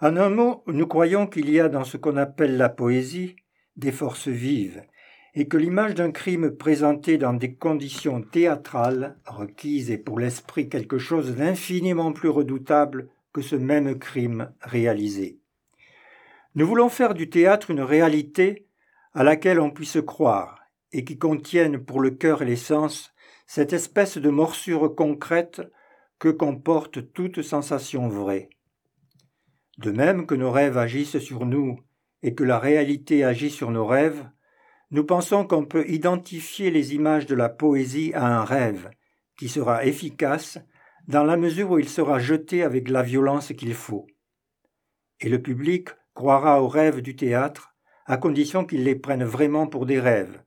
En 0.00 0.16
un 0.16 0.28
mot, 0.28 0.64
nous 0.66 0.88
croyons 0.88 1.28
qu'il 1.28 1.48
y 1.48 1.60
a 1.60 1.68
dans 1.68 1.84
ce 1.84 1.96
qu'on 1.96 2.16
appelle 2.16 2.56
la 2.56 2.68
poésie 2.68 3.36
des 3.76 3.92
forces 3.92 4.26
vives 4.26 4.82
et 5.36 5.46
que 5.46 5.56
l'image 5.56 5.94
d'un 5.94 6.10
crime 6.10 6.50
présenté 6.50 7.16
dans 7.16 7.32
des 7.32 7.54
conditions 7.54 8.22
théâtrales 8.22 9.16
requise 9.24 9.92
est 9.92 9.98
pour 9.98 10.18
l'esprit 10.18 10.68
quelque 10.68 10.98
chose 10.98 11.36
d'infiniment 11.36 12.10
plus 12.12 12.28
redoutable 12.28 13.08
que 13.32 13.40
ce 13.40 13.54
même 13.54 13.96
crime 13.96 14.50
réalisé. 14.62 15.38
Nous 16.56 16.66
voulons 16.66 16.88
faire 16.88 17.14
du 17.14 17.30
théâtre 17.30 17.70
une 17.70 17.82
réalité 17.82 18.66
à 19.14 19.22
laquelle 19.22 19.60
on 19.60 19.70
puisse 19.70 19.98
croire 20.04 20.58
et 20.90 21.04
qui 21.04 21.18
contienne 21.18 21.78
pour 21.78 22.00
le 22.00 22.10
cœur 22.10 22.42
et 22.42 22.46
les 22.46 22.56
sens 22.56 23.12
cette 23.46 23.72
espèce 23.72 24.18
de 24.18 24.28
morsure 24.28 24.92
concrète 24.96 25.62
que 26.22 26.28
comporte 26.28 27.12
toute 27.12 27.42
sensation 27.42 28.06
vraie. 28.06 28.48
De 29.78 29.90
même 29.90 30.24
que 30.24 30.36
nos 30.36 30.52
rêves 30.52 30.78
agissent 30.78 31.18
sur 31.18 31.44
nous 31.46 31.80
et 32.22 32.36
que 32.36 32.44
la 32.44 32.60
réalité 32.60 33.24
agit 33.24 33.50
sur 33.50 33.72
nos 33.72 33.84
rêves, 33.84 34.30
nous 34.92 35.02
pensons 35.02 35.44
qu'on 35.44 35.64
peut 35.64 35.84
identifier 35.88 36.70
les 36.70 36.94
images 36.94 37.26
de 37.26 37.34
la 37.34 37.48
poésie 37.48 38.12
à 38.14 38.38
un 38.38 38.44
rêve, 38.44 38.88
qui 39.36 39.48
sera 39.48 39.84
efficace 39.84 40.60
dans 41.08 41.24
la 41.24 41.36
mesure 41.36 41.72
où 41.72 41.80
il 41.80 41.88
sera 41.88 42.20
jeté 42.20 42.62
avec 42.62 42.88
la 42.88 43.02
violence 43.02 43.52
qu'il 43.52 43.74
faut. 43.74 44.06
Et 45.18 45.28
le 45.28 45.42
public 45.42 45.88
croira 46.14 46.62
aux 46.62 46.68
rêves 46.68 47.02
du 47.02 47.16
théâtre, 47.16 47.74
à 48.06 48.16
condition 48.16 48.64
qu'il 48.64 48.84
les 48.84 48.94
prenne 48.94 49.24
vraiment 49.24 49.66
pour 49.66 49.86
des 49.86 49.98
rêves, 49.98 50.40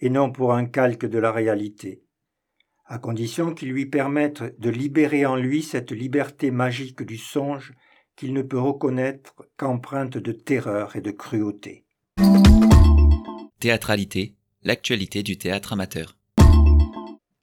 et 0.00 0.08
non 0.08 0.32
pour 0.32 0.54
un 0.54 0.64
calque 0.64 1.04
de 1.04 1.18
la 1.18 1.32
réalité, 1.32 2.02
à 2.88 2.98
condition 2.98 3.52
qu'ils 3.52 3.70
lui 3.70 3.86
permettent 3.86 4.58
de 4.58 4.70
libérer 4.70 5.26
en 5.26 5.36
lui 5.36 5.62
cette 5.62 5.92
liberté 5.92 6.50
magique 6.50 7.02
du 7.02 7.18
songe 7.18 7.74
qu'il 8.16 8.32
ne 8.32 8.42
peut 8.42 8.58
reconnaître 8.58 9.34
qu'empreinte 9.56 10.16
de 10.16 10.32
terreur 10.32 10.96
et 10.96 11.02
de 11.02 11.10
cruauté. 11.10 11.84
Théâtralité, 13.60 14.34
l'actualité 14.62 15.22
du 15.22 15.36
théâtre 15.36 15.74
amateur. 15.74 16.16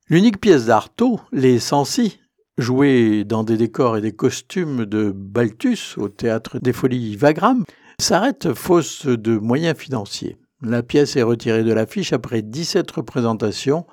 L'unique 0.10 0.42
pièce 0.42 0.66
d'Artaud, 0.66 1.20
Les 1.32 1.60
Sensi, 1.60 2.20
jouée 2.58 3.24
dans 3.24 3.44
des 3.44 3.58
décors 3.58 3.98
et 3.98 4.02
des 4.02 4.16
costumes 4.16 4.86
de 4.86 5.12
Balthus 5.12 5.96
au 5.98 6.10
théâtre 6.10 6.60
des 6.60 6.74
Folies 6.74 7.18
Wagram, 7.18 7.64
s'arrête 8.00 8.54
fausse 8.54 9.06
de 9.06 9.38
moyens 9.38 9.78
financiers. 9.78 10.38
La 10.62 10.84
pièce 10.84 11.16
est 11.16 11.24
retirée 11.24 11.64
de 11.64 11.74
l'affiche 11.74 12.14
après 12.14 12.42
17 12.42 12.90
représentations 12.92 13.86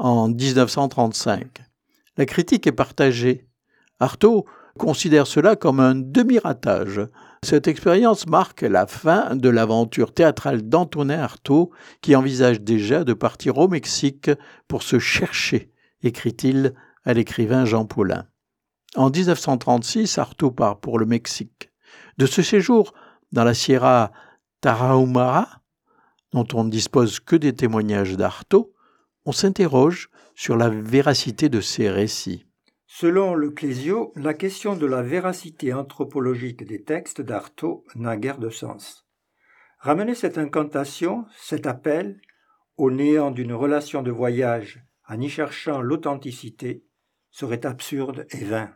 en 0.00 0.28
1935. 0.28 1.62
La 2.16 2.26
critique 2.26 2.66
est 2.66 2.72
partagée. 2.72 3.46
Artaud 4.00 4.46
considère 4.78 5.26
cela 5.26 5.56
comme 5.56 5.78
un 5.78 5.94
demi-ratage. 5.94 7.02
Cette 7.44 7.68
expérience 7.68 8.26
marque 8.26 8.62
la 8.62 8.86
fin 8.86 9.36
de 9.36 9.48
l'aventure 9.50 10.12
théâtrale 10.12 10.62
d'Antonin 10.62 11.20
Artaud, 11.20 11.70
qui 12.00 12.16
envisage 12.16 12.62
déjà 12.62 13.04
de 13.04 13.12
partir 13.12 13.58
au 13.58 13.68
Mexique 13.68 14.30
pour 14.68 14.82
se 14.82 14.98
chercher, 14.98 15.70
écrit-il 16.02 16.72
à 17.04 17.12
l'écrivain 17.12 17.66
Jean 17.66 17.84
Paulin. 17.84 18.26
En 18.96 19.10
1936, 19.10 20.18
Artaud 20.18 20.50
part 20.50 20.80
pour 20.80 20.98
le 20.98 21.06
Mexique. 21.06 21.70
De 22.16 22.24
ce 22.24 22.42
séjour 22.42 22.94
dans 23.32 23.44
la 23.44 23.54
Sierra 23.54 24.12
Tarahumara, 24.62 25.60
dont 26.32 26.46
on 26.54 26.64
ne 26.64 26.70
dispose 26.70 27.20
que 27.20 27.36
des 27.36 27.54
témoignages 27.54 28.16
d'Artaud, 28.16 28.72
on 29.24 29.32
s'interroge 29.32 30.10
sur 30.34 30.56
la 30.56 30.68
véracité 30.68 31.48
de 31.48 31.60
ces 31.60 31.90
récits. 31.90 32.46
Selon 32.86 33.34
le 33.34 33.50
Clésio, 33.50 34.12
la 34.16 34.34
question 34.34 34.74
de 34.74 34.86
la 34.86 35.02
véracité 35.02 35.72
anthropologique 35.72 36.66
des 36.66 36.82
textes 36.82 37.20
d'Artaud 37.20 37.84
n'a 37.94 38.16
guère 38.16 38.38
de 38.38 38.50
sens. 38.50 39.06
Ramener 39.78 40.14
cette 40.14 40.38
incantation, 40.38 41.24
cet 41.38 41.66
appel, 41.66 42.20
au 42.76 42.90
néant 42.90 43.30
d'une 43.30 43.52
relation 43.52 44.02
de 44.02 44.10
voyage 44.10 44.84
en 45.08 45.20
y 45.20 45.28
cherchant 45.28 45.80
l'authenticité, 45.80 46.84
serait 47.30 47.64
absurde 47.64 48.26
et 48.30 48.44
vain. 48.44 48.70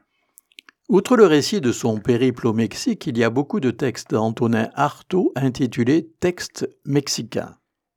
Outre 0.88 1.16
le 1.16 1.26
récit 1.26 1.60
de 1.60 1.72
son 1.72 1.98
périple 1.98 2.46
au 2.46 2.52
Mexique, 2.52 3.06
il 3.06 3.16
y 3.16 3.24
a 3.24 3.30
beaucoup 3.30 3.60
de 3.60 3.70
textes 3.70 4.10
d'Antonin 4.10 4.68
Artaud 4.74 5.32
intitulés 5.34 6.12
Textes 6.20 6.68
mexicains. 6.84 7.56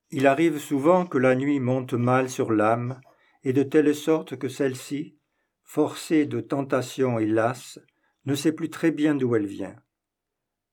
Il 0.10 0.26
arrive 0.26 0.58
souvent 0.58 1.06
que 1.06 1.18
la 1.18 1.36
nuit 1.36 1.60
monte 1.60 1.94
mal 1.94 2.30
sur 2.30 2.52
l'âme, 2.52 3.02
et 3.44 3.54
de 3.54 3.64
telle 3.64 3.94
sorte 3.94 4.38
que 4.38 4.48
celle-ci, 4.48 5.18
forcée 5.64 6.26
de 6.26 6.40
tentation 6.40 7.20
et 7.20 7.26
lasse, 7.26 7.80
ne 8.26 8.36
sait 8.36 8.54
plus 8.54 8.70
très 8.70 8.92
bien 8.92 9.16
d'où 9.16 9.36
elle 9.36 9.46
vient. 9.46 9.76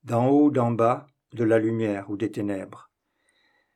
D'en 0.04 0.28
haut, 0.28 0.50
d'en 0.50 0.70
bas, 0.70 1.06
de 1.32 1.44
la 1.44 1.58
lumière 1.58 2.10
ou 2.10 2.16
des 2.16 2.30
ténèbres. 2.30 2.90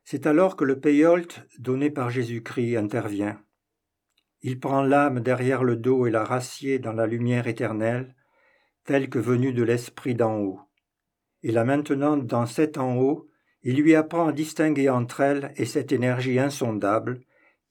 C'est 0.03 0.25
alors 0.25 0.55
que 0.55 0.63
le 0.63 0.79
payolt 0.79 1.45
donné 1.59 1.91
par 1.91 2.09
Jésus-Christ 2.09 2.77
intervient. 2.77 3.41
Il 4.41 4.59
prend 4.59 4.81
l'âme 4.81 5.19
derrière 5.19 5.63
le 5.63 5.75
dos 5.75 6.07
et 6.07 6.11
la 6.11 6.23
rassied 6.23 6.79
dans 6.79 6.93
la 6.93 7.05
lumière 7.05 7.47
éternelle, 7.47 8.15
telle 8.85 9.09
que 9.09 9.19
venue 9.19 9.53
de 9.53 9.63
l'Esprit 9.63 10.15
d'en 10.15 10.37
haut. 10.37 10.61
Et 11.43 11.51
la 11.51 11.65
maintenant 11.65 12.17
dans 12.17 12.45
cet 12.45 12.77
en 12.77 12.97
haut, 12.97 13.28
il 13.63 13.81
lui 13.81 13.95
apprend 13.95 14.27
à 14.27 14.31
distinguer 14.31 14.89
entre 14.89 15.21
elles 15.21 15.53
et 15.57 15.65
cette 15.65 15.91
énergie 15.91 16.39
insondable, 16.39 17.21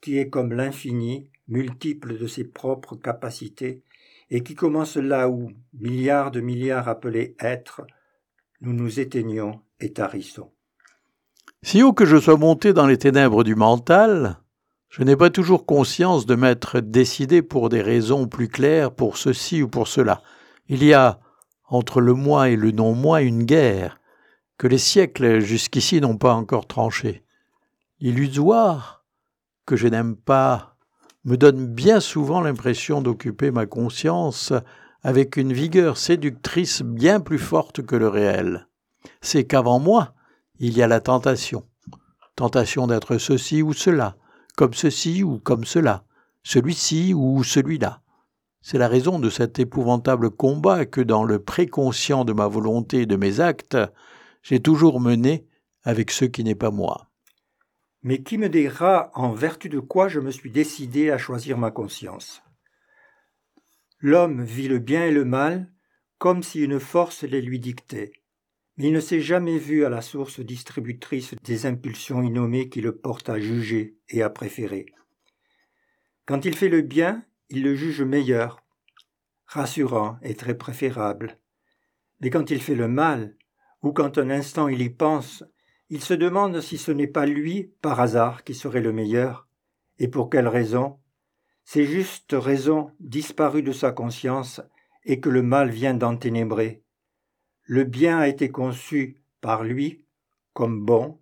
qui 0.00 0.18
est 0.18 0.28
comme 0.28 0.52
l'infini, 0.52 1.30
multiple 1.48 2.18
de 2.18 2.26
ses 2.26 2.44
propres 2.44 2.96
capacités, 2.96 3.82
et 4.30 4.42
qui 4.42 4.54
commence 4.54 4.96
là 4.96 5.28
où, 5.28 5.50
milliards 5.72 6.30
de 6.30 6.40
milliards 6.40 6.88
appelés 6.88 7.34
êtres, 7.40 7.82
nous 8.60 8.74
nous 8.74 9.00
éteignons 9.00 9.60
et 9.80 9.92
tarissons. 9.92 10.50
Si 11.62 11.82
haut 11.82 11.92
que 11.92 12.04
je 12.04 12.18
sois 12.18 12.36
monté 12.36 12.72
dans 12.72 12.86
les 12.86 12.98
ténèbres 12.98 13.42
du 13.42 13.54
mental, 13.54 14.38
je 14.90 15.02
n'ai 15.02 15.16
pas 15.16 15.30
toujours 15.30 15.66
conscience 15.66 16.26
de 16.26 16.34
m'être 16.34 16.80
décidé 16.80 17.42
pour 17.42 17.68
des 17.68 17.82
raisons 17.82 18.26
plus 18.26 18.48
claires 18.48 18.92
pour 18.92 19.16
ceci 19.16 19.62
ou 19.62 19.68
pour 19.68 19.88
cela. 19.88 20.22
Il 20.68 20.84
y 20.84 20.92
a 20.92 21.20
entre 21.68 22.00
le 22.00 22.14
moi 22.14 22.50
et 22.50 22.56
le 22.56 22.70
non-moi 22.70 23.22
une 23.22 23.44
guerre 23.44 23.97
que 24.58 24.66
les 24.66 24.78
siècles 24.78 25.38
jusqu'ici 25.38 26.00
n'ont 26.00 26.18
pas 26.18 26.34
encore 26.34 26.66
tranchée. 26.66 27.22
L'illusoire, 28.00 29.04
que 29.64 29.76
je 29.76 29.86
n'aime 29.86 30.16
pas, 30.16 30.76
me 31.24 31.36
donne 31.36 31.66
bien 31.66 32.00
souvent 32.00 32.40
l'impression 32.40 33.00
d'occuper 33.00 33.50
ma 33.50 33.66
conscience 33.66 34.52
avec 35.02 35.36
une 35.36 35.52
vigueur 35.52 35.96
séductrice 35.96 36.82
bien 36.82 37.20
plus 37.20 37.38
forte 37.38 37.82
que 37.82 37.96
le 37.96 38.08
réel. 38.08 38.66
C'est 39.20 39.44
qu'avant 39.44 39.78
moi, 39.78 40.14
il 40.58 40.76
y 40.76 40.82
a 40.82 40.88
la 40.88 41.00
tentation. 41.00 41.64
Tentation 42.34 42.88
d'être 42.88 43.18
ceci 43.18 43.62
ou 43.62 43.72
cela, 43.72 44.16
comme 44.56 44.74
ceci 44.74 45.22
ou 45.22 45.38
comme 45.38 45.64
cela, 45.64 46.04
celui-ci 46.42 47.14
ou 47.14 47.44
celui-là. 47.44 48.00
C'est 48.60 48.78
la 48.78 48.88
raison 48.88 49.20
de 49.20 49.30
cet 49.30 49.60
épouvantable 49.60 50.30
combat 50.30 50.84
que 50.84 51.00
dans 51.00 51.22
le 51.22 51.38
préconscient 51.38 52.24
de 52.24 52.32
ma 52.32 52.48
volonté 52.48 53.02
et 53.02 53.06
de 53.06 53.16
mes 53.16 53.38
actes, 53.38 53.76
j'ai 54.42 54.60
toujours 54.60 55.00
mené 55.00 55.46
avec 55.82 56.10
ce 56.10 56.24
qui 56.24 56.44
n'est 56.44 56.54
pas 56.54 56.70
moi. 56.70 57.10
Mais 58.02 58.22
qui 58.22 58.38
me 58.38 58.48
dira 58.48 59.10
en 59.14 59.32
vertu 59.32 59.68
de 59.68 59.80
quoi 59.80 60.08
je 60.08 60.20
me 60.20 60.30
suis 60.30 60.50
décidé 60.50 61.10
à 61.10 61.18
choisir 61.18 61.58
ma 61.58 61.70
conscience? 61.70 62.42
L'homme 64.00 64.44
vit 64.44 64.68
le 64.68 64.78
bien 64.78 65.04
et 65.04 65.10
le 65.10 65.24
mal 65.24 65.72
comme 66.18 66.42
si 66.42 66.60
une 66.60 66.80
force 66.80 67.22
les 67.22 67.40
lui 67.40 67.60
dictait, 67.60 68.12
mais 68.76 68.88
il 68.88 68.92
ne 68.92 69.00
s'est 69.00 69.20
jamais 69.20 69.58
vu 69.58 69.84
à 69.84 69.88
la 69.88 70.02
source 70.02 70.40
distributrice 70.40 71.34
des 71.44 71.66
impulsions 71.66 72.22
innommées 72.22 72.68
qui 72.68 72.80
le 72.80 72.96
portent 72.96 73.28
à 73.28 73.40
juger 73.40 73.96
et 74.08 74.22
à 74.22 74.30
préférer. 74.30 74.86
Quand 76.26 76.44
il 76.44 76.54
fait 76.56 76.68
le 76.68 76.82
bien, 76.82 77.24
il 77.48 77.62
le 77.62 77.74
juge 77.74 78.02
meilleur, 78.02 78.64
rassurant 79.46 80.18
et 80.22 80.34
très 80.34 80.56
préférable. 80.56 81.38
Mais 82.20 82.30
quand 82.30 82.50
il 82.50 82.60
fait 82.60 82.74
le 82.74 82.88
mal, 82.88 83.37
ou 83.88 83.92
quand 83.94 84.18
un 84.18 84.28
instant 84.28 84.68
il 84.68 84.82
y 84.82 84.90
pense, 84.90 85.44
il 85.88 86.02
se 86.02 86.12
demande 86.12 86.60
si 86.60 86.76
ce 86.76 86.92
n'est 86.92 87.06
pas 87.06 87.24
lui, 87.24 87.72
par 87.80 88.00
hasard, 88.00 88.44
qui 88.44 88.54
serait 88.54 88.82
le 88.82 88.92
meilleur, 88.92 89.48
et 89.98 90.08
pour 90.08 90.28
quelle 90.28 90.46
raison? 90.46 90.98
C'est 91.64 91.86
juste 91.86 92.36
raison 92.38 92.92
disparue 93.00 93.62
de 93.62 93.72
sa 93.72 93.90
conscience 93.90 94.60
et 95.04 95.20
que 95.20 95.30
le 95.30 95.40
mal 95.40 95.70
vient 95.70 95.94
d'enténébrer. 95.94 96.82
Le 97.62 97.84
bien 97.84 98.18
a 98.18 98.28
été 98.28 98.50
conçu 98.50 99.22
par 99.40 99.64
lui 99.64 100.04
comme 100.52 100.84
bon 100.84 101.18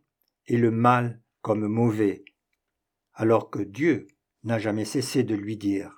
et 0.48 0.56
le 0.56 0.72
mal 0.72 1.20
comme 1.42 1.68
mauvais, 1.68 2.24
alors 3.14 3.48
que 3.48 3.62
Dieu 3.62 4.08
n'a 4.42 4.58
jamais 4.58 4.84
cessé 4.84 5.22
de 5.22 5.36
lui 5.36 5.56
dire. 5.56 5.94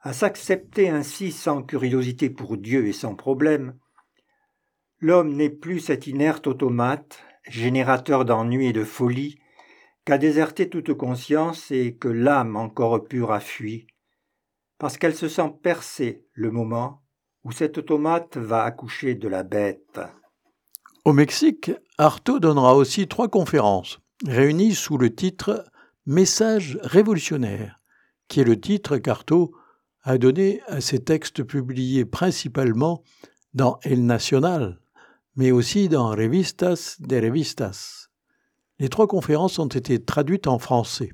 À 0.00 0.12
s'accepter 0.12 0.90
ainsi 0.90 1.32
sans 1.32 1.62
curiosité 1.62 2.28
pour 2.28 2.58
Dieu 2.58 2.86
et 2.86 2.92
sans 2.92 3.14
problème, 3.14 3.78
L'homme 5.00 5.34
n'est 5.34 5.50
plus 5.50 5.78
cet 5.78 6.08
inerte 6.08 6.48
automate, 6.48 7.20
générateur 7.48 8.24
d'ennui 8.24 8.66
et 8.66 8.72
de 8.72 8.82
folie, 8.82 9.38
qu'a 10.04 10.18
déserté 10.18 10.68
toute 10.68 10.92
conscience 10.94 11.70
et 11.70 11.94
que 11.94 12.08
l'âme 12.08 12.56
encore 12.56 13.04
pure 13.04 13.30
a 13.30 13.38
fui, 13.38 13.86
parce 14.78 14.98
qu'elle 14.98 15.14
se 15.14 15.28
sent 15.28 15.52
percer 15.62 16.24
le 16.32 16.50
moment 16.50 17.02
où 17.44 17.52
cet 17.52 17.78
automate 17.78 18.36
va 18.36 18.64
accoucher 18.64 19.14
de 19.14 19.28
la 19.28 19.44
bête. 19.44 20.00
Au 21.04 21.12
Mexique, 21.12 21.70
Artaud 21.96 22.40
donnera 22.40 22.74
aussi 22.74 23.06
trois 23.06 23.28
conférences, 23.28 24.00
réunies 24.26 24.74
sous 24.74 24.98
le 24.98 25.14
titre 25.14 25.64
Message 26.06 26.78
révolutionnaire, 26.82 27.80
qui 28.26 28.40
est 28.40 28.44
le 28.44 28.60
titre 28.60 28.98
qu'Artaud 28.98 29.52
a 30.02 30.18
donné 30.18 30.60
à 30.66 30.80
ses 30.80 31.04
textes 31.04 31.44
publiés 31.44 32.04
principalement 32.04 33.04
dans 33.54 33.78
El 33.82 34.04
Nacional, 34.04 34.80
mais 35.38 35.52
aussi 35.52 35.88
dans 35.88 36.10
Revistas 36.10 36.96
de 36.98 37.16
Revistas. 37.16 38.08
Les 38.80 38.88
trois 38.88 39.06
conférences 39.06 39.60
ont 39.60 39.68
été 39.68 40.04
traduites 40.04 40.48
en 40.48 40.58
français. 40.58 41.12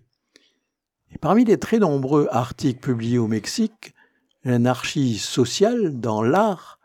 Et 1.12 1.18
parmi 1.18 1.44
les 1.44 1.58
très 1.58 1.78
nombreux 1.78 2.26
articles 2.30 2.80
publiés 2.80 3.18
au 3.18 3.26
Mexique, 3.26 3.94
l'anarchie 4.42 5.18
sociale 5.18 6.00
dans 6.00 6.22
l'art, 6.22 6.80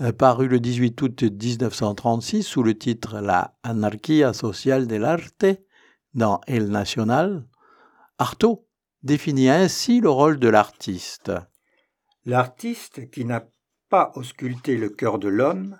euh, 0.00 0.12
paru 0.12 0.48
le 0.48 0.60
18 0.60 1.02
août 1.02 1.22
1936 1.24 2.42
sous 2.42 2.62
le 2.62 2.76
titre 2.76 3.20
La 3.20 3.58
anarquía 3.62 4.32
social 4.32 4.86
del 4.86 5.04
arte 5.04 5.44
dans 6.14 6.40
El 6.46 6.70
Nacional, 6.70 7.46
Artaud 8.16 8.66
définit 9.02 9.50
ainsi 9.50 10.00
le 10.00 10.08
rôle 10.08 10.38
de 10.38 10.48
l'artiste. 10.48 11.32
L'artiste 12.24 13.10
qui 13.10 13.26
n'a 13.26 13.46
pas 13.90 14.10
ausculté 14.14 14.78
le 14.78 14.88
cœur 14.88 15.18
de 15.18 15.28
l'homme 15.28 15.78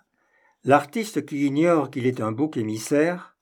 L'artiste 0.69 1.25
qui 1.25 1.47
ignore 1.47 1.91
qu'il 1.91 2.05
est 2.05 2.21
un 2.21 2.31
bouc 2.31 2.59
émissaire, 2.59 3.39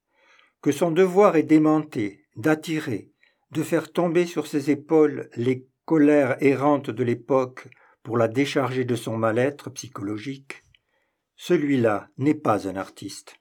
que 0.62 0.71
son 0.71 0.93
devoir 0.93 1.35
est 1.35 1.43
d'aimanter, 1.43 2.25
d'attirer, 2.37 3.11
de 3.51 3.65
faire 3.65 3.91
tomber 3.91 4.27
sur 4.27 4.47
ses 4.47 4.71
épaules 4.71 5.29
les 5.35 5.67
colères 5.87 6.41
errantes 6.41 6.89
de 6.89 7.03
l'époque 7.03 7.67
pour 8.05 8.17
la 8.17 8.29
décharger 8.29 8.85
de 8.85 8.95
son 8.95 9.17
mal-être 9.17 9.71
psychologique, 9.71 10.62
celui-là 11.35 12.11
n'est 12.17 12.35
pas 12.35 12.69
un 12.69 12.77
artiste. 12.77 13.35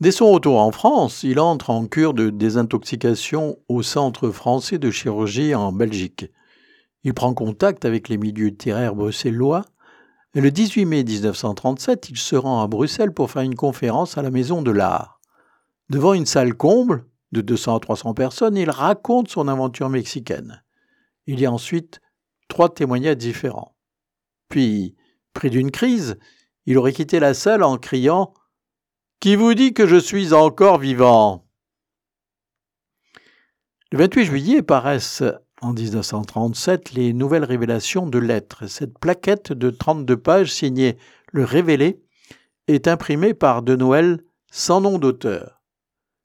Dès 0.00 0.12
son 0.12 0.30
retour 0.30 0.60
en 0.60 0.70
France, 0.70 1.22
il 1.22 1.40
entre 1.40 1.70
en 1.70 1.86
cure 1.86 2.12
de 2.12 2.28
désintoxication 2.28 3.56
au 3.68 3.80
Centre 3.80 4.28
français 4.28 4.76
de 4.76 4.90
chirurgie 4.90 5.54
en 5.54 5.72
Belgique. 5.72 6.26
Il 7.04 7.14
prend 7.14 7.32
contact 7.32 7.86
avec 7.86 8.10
les 8.10 8.18
milieux 8.18 8.48
littéraires 8.48 8.94
bruxellois 8.94 9.64
le 10.40 10.50
18 10.50 10.84
mai 10.84 11.04
1937, 11.04 12.10
il 12.10 12.18
se 12.18 12.34
rend 12.34 12.62
à 12.62 12.66
Bruxelles 12.66 13.12
pour 13.12 13.30
faire 13.30 13.42
une 13.42 13.54
conférence 13.54 14.18
à 14.18 14.22
la 14.22 14.30
Maison 14.30 14.62
de 14.62 14.72
l'Art. 14.72 15.20
Devant 15.90 16.12
une 16.12 16.26
salle 16.26 16.54
comble 16.54 17.06
de 17.32 17.40
200 17.40 17.76
à 17.76 17.80
300 17.80 18.14
personnes, 18.14 18.56
il 18.56 18.70
raconte 18.70 19.28
son 19.28 19.46
aventure 19.48 19.88
mexicaine. 19.88 20.64
Il 21.26 21.40
y 21.40 21.46
a 21.46 21.52
ensuite 21.52 22.00
trois 22.48 22.72
témoignages 22.72 23.16
différents. 23.16 23.76
Puis, 24.48 24.96
pris 25.34 25.50
d'une 25.50 25.70
crise, 25.70 26.18
il 26.66 26.78
aurait 26.78 26.92
quitté 26.92 27.20
la 27.20 27.34
salle 27.34 27.62
en 27.62 27.76
criant 27.76 28.34
Qui 29.20 29.36
vous 29.36 29.54
dit 29.54 29.72
que 29.72 29.86
je 29.86 29.96
suis 29.96 30.32
encore 30.32 30.78
vivant? 30.78 31.46
Le 33.92 33.98
28 33.98 34.24
juillet 34.24 34.62
paraissent 34.62 35.22
en 35.64 35.72
1937 35.72 36.92
les 36.92 37.14
nouvelles 37.14 37.44
révélations 37.44 38.06
de 38.06 38.18
lettres. 38.18 38.66
Cette 38.66 38.98
plaquette 38.98 39.52
de 39.52 39.70
32 39.70 40.16
pages 40.16 40.52
signée 40.52 40.98
Le 41.32 41.42
Révélé 41.44 42.02
est 42.68 42.86
imprimée 42.86 43.32
par 43.32 43.62
De 43.62 43.74
Noël 43.74 44.20
sans 44.52 44.82
nom 44.82 44.98
d'auteur. 44.98 45.62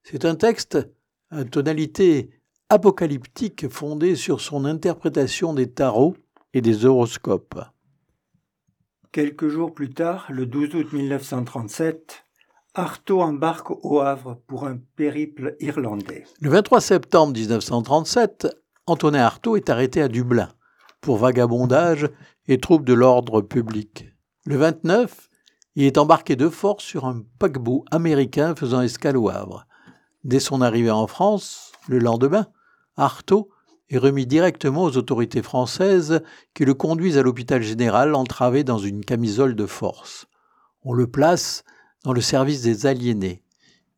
C'est 0.03 0.25
un 0.25 0.35
texte 0.35 0.77
à 1.31 1.45
tonalité 1.45 2.31
apocalyptique 2.69 3.69
fondé 3.69 4.15
sur 4.15 4.41
son 4.41 4.65
interprétation 4.65 5.53
des 5.53 5.71
tarots 5.71 6.17
et 6.53 6.61
des 6.61 6.85
horoscopes. 6.85 7.59
Quelques 9.13 9.47
jours 9.47 9.73
plus 9.73 9.89
tard, 9.89 10.27
le 10.29 10.45
12 10.45 10.75
août 10.75 10.93
1937, 10.93 12.25
Artaud 12.75 13.21
embarque 13.21 13.71
au 13.83 14.01
Havre 14.01 14.41
pour 14.47 14.67
un 14.67 14.77
périple 14.95 15.55
irlandais. 15.59 16.25
Le 16.41 16.49
23 16.49 16.81
septembre 16.81 17.33
1937, 17.33 18.47
Antonin 18.89 19.23
Artaud 19.23 19.55
est 19.55 19.69
arrêté 19.69 20.01
à 20.01 20.07
Dublin 20.07 20.49
pour 21.01 21.17
vagabondage 21.17 22.09
et 22.47 22.59
troubles 22.59 22.85
de 22.85 22.93
l'ordre 22.93 23.41
public. 23.41 24.07
Le 24.45 24.57
29, 24.57 25.29
il 25.75 25.83
est 25.83 25.97
embarqué 25.97 26.35
de 26.35 26.49
force 26.49 26.83
sur 26.83 27.05
un 27.05 27.23
paquebot 27.37 27.85
américain 27.91 28.55
faisant 28.55 28.81
escale 28.81 29.17
au 29.17 29.29
Havre. 29.29 29.67
Dès 30.23 30.39
son 30.39 30.61
arrivée 30.61 30.89
en 30.89 31.07
France, 31.07 31.71
le 31.87 31.99
lendemain, 31.99 32.47
Artaud 32.97 33.49
est 33.89 33.97
remis 33.97 34.25
directement 34.25 34.83
aux 34.83 34.97
autorités 34.97 35.43
françaises 35.43 36.21
qui 36.53 36.65
le 36.65 36.73
conduisent 36.73 37.17
à 37.17 37.23
l'hôpital 37.23 37.61
général 37.61 38.15
entravé 38.15 38.63
dans 38.63 38.79
une 38.79 39.05
camisole 39.05 39.55
de 39.55 39.65
force. 39.65 40.27
On 40.83 40.93
le 40.93 41.07
place 41.07 41.63
dans 42.03 42.13
le 42.13 42.21
service 42.21 42.61
des 42.63 42.87
aliénés. 42.87 43.43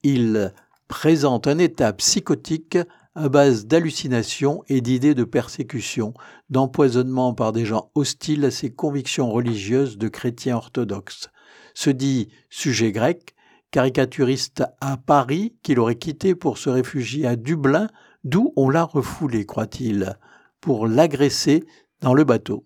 Il 0.04 0.54
présente 0.88 1.48
un 1.48 1.60
état 1.60 1.94
psychotique 1.94 2.78
à 3.16 3.30
base 3.30 3.66
d'hallucinations 3.66 4.64
et 4.68 4.82
d'idées 4.82 5.16
de 5.16 5.24
persécution, 5.24 6.14
d'empoisonnement 6.50 7.34
par 7.34 7.52
des 7.52 7.66
gens 7.66 7.92
hostiles 7.96 8.46
à 8.46 8.52
ses 8.52 8.72
convictions 8.72 9.32
religieuses 9.32 9.98
de 9.98 10.08
chrétiens 10.08 10.56
orthodoxes. 10.56 11.30
Se 11.74 11.90
dit 11.90 12.30
sujet 12.50 12.92
grec, 12.92 13.36
caricaturiste 13.72 14.64
à 14.80 14.98
Paris 14.98 15.56
qu'il 15.64 15.80
aurait 15.80 15.96
quitté 15.96 16.36
pour 16.36 16.58
se 16.58 16.70
réfugier 16.70 17.26
à 17.26 17.36
Dublin 17.36 17.88
d'où 18.24 18.54
on 18.56 18.70
l'a 18.70 18.84
refoulé, 18.84 19.46
croit-il, 19.46 20.18
pour 20.60 20.88
l'agresser 20.88 21.64
dans 22.02 22.14
le 22.14 22.24
bateau. 22.24 22.66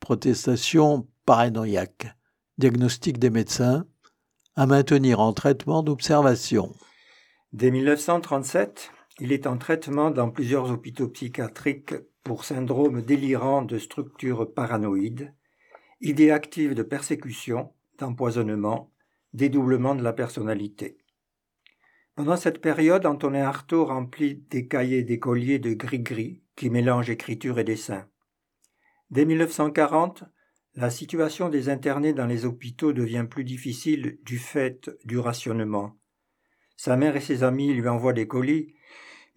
Protestation 0.00 1.06
paranoïaque. 1.24 2.14
Diagnostic 2.58 3.18
des 3.18 3.30
médecins. 3.30 3.84
À 4.54 4.66
maintenir 4.66 5.20
en 5.20 5.32
traitement 5.34 5.82
d'observation. 5.82 6.74
Dès 7.52 7.70
1937, 7.70 8.90
il 9.18 9.32
est 9.32 9.46
en 9.46 9.56
traitement 9.56 10.10
dans 10.10 10.30
plusieurs 10.30 10.70
hôpitaux 10.70 11.08
psychiatriques 11.08 11.94
pour 12.22 12.44
syndrome 12.44 13.02
délirant 13.02 13.62
de 13.62 13.78
structure 13.78 14.52
paranoïde, 14.52 15.34
idées 16.00 16.30
actives 16.30 16.74
de 16.74 16.82
persécution, 16.82 17.72
d'empoisonnement, 17.98 18.92
dédoublement 19.32 19.94
de 19.94 20.02
la 20.02 20.12
personnalité. 20.12 20.98
Pendant 22.14 22.36
cette 22.36 22.60
période, 22.60 23.06
Antonin 23.06 23.44
Artaud 23.44 23.84
remplit 23.84 24.36
des 24.50 24.66
cahiers 24.66 25.02
d'écoliers 25.02 25.58
de 25.58 25.74
gris-gris 25.74 26.42
qui 26.56 26.70
mélangent 26.70 27.10
écriture 27.10 27.58
et 27.58 27.64
dessin. 27.64 28.08
Dès 29.10 29.24
1940, 29.24 30.24
la 30.74 30.90
situation 30.90 31.48
des 31.48 31.68
internés 31.68 32.12
dans 32.12 32.26
les 32.26 32.44
hôpitaux 32.44 32.92
devient 32.92 33.26
plus 33.28 33.44
difficile 33.44 34.18
du 34.24 34.38
fait 34.38 34.90
du 35.04 35.18
rationnement. 35.18 35.96
Sa 36.76 36.96
mère 36.96 37.16
et 37.16 37.20
ses 37.20 37.44
amis 37.44 37.72
lui 37.72 37.88
envoient 37.88 38.12
des 38.12 38.26
colis, 38.26 38.74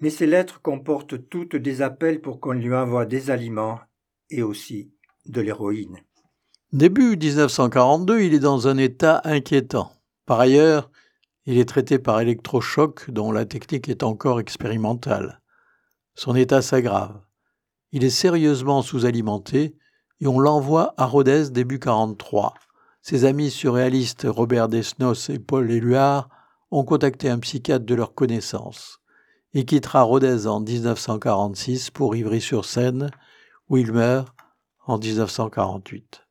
mais 0.01 0.09
ces 0.09 0.27
lettres 0.27 0.61
comportent 0.61 1.29
toutes 1.29 1.55
des 1.55 1.81
appels 1.81 2.21
pour 2.21 2.39
qu'on 2.39 2.53
lui 2.53 2.73
envoie 2.73 3.05
des 3.05 3.29
aliments 3.29 3.79
et 4.29 4.43
aussi 4.43 4.91
de 5.25 5.41
l'héroïne. 5.41 5.97
Début 6.71 7.17
1942, 7.17 8.21
il 8.21 8.33
est 8.33 8.39
dans 8.39 8.67
un 8.67 8.77
état 8.77 9.21
inquiétant. 9.23 9.91
Par 10.25 10.39
ailleurs, 10.39 10.91
il 11.45 11.57
est 11.57 11.67
traité 11.67 11.97
par 11.97 12.21
électrochoc 12.21 13.09
dont 13.09 13.31
la 13.31 13.45
technique 13.45 13.89
est 13.89 14.03
encore 14.03 14.39
expérimentale. 14.39 15.41
Son 16.13 16.35
état 16.35 16.61
s'aggrave. 16.61 17.21
Il 17.91 18.03
est 18.03 18.11
sérieusement 18.11 18.83
sous-alimenté 18.83 19.75
et 20.21 20.27
on 20.27 20.39
l'envoie 20.39 20.93
à 20.97 21.05
Rodez 21.05 21.49
début 21.49 21.79
43. 21.79 22.53
Ses 23.01 23.25
amis 23.25 23.49
surréalistes 23.49 24.27
Robert 24.29 24.67
Desnos 24.67 25.29
et 25.29 25.39
Paul 25.39 25.71
Éluard 25.71 26.29
ont 26.69 26.83
contacté 26.83 27.29
un 27.29 27.39
psychiatre 27.39 27.85
de 27.85 27.95
leur 27.95 28.13
connaissance. 28.13 28.99
Il 29.53 29.65
quittera 29.65 30.03
Rodez 30.03 30.45
en 30.45 30.59
1946 30.59 31.89
pour 31.89 32.15
Ivry-sur-Seine, 32.15 33.09
où 33.67 33.77
il 33.77 33.91
meurt 33.91 34.35
en 34.85 34.99
1948. 34.99 36.21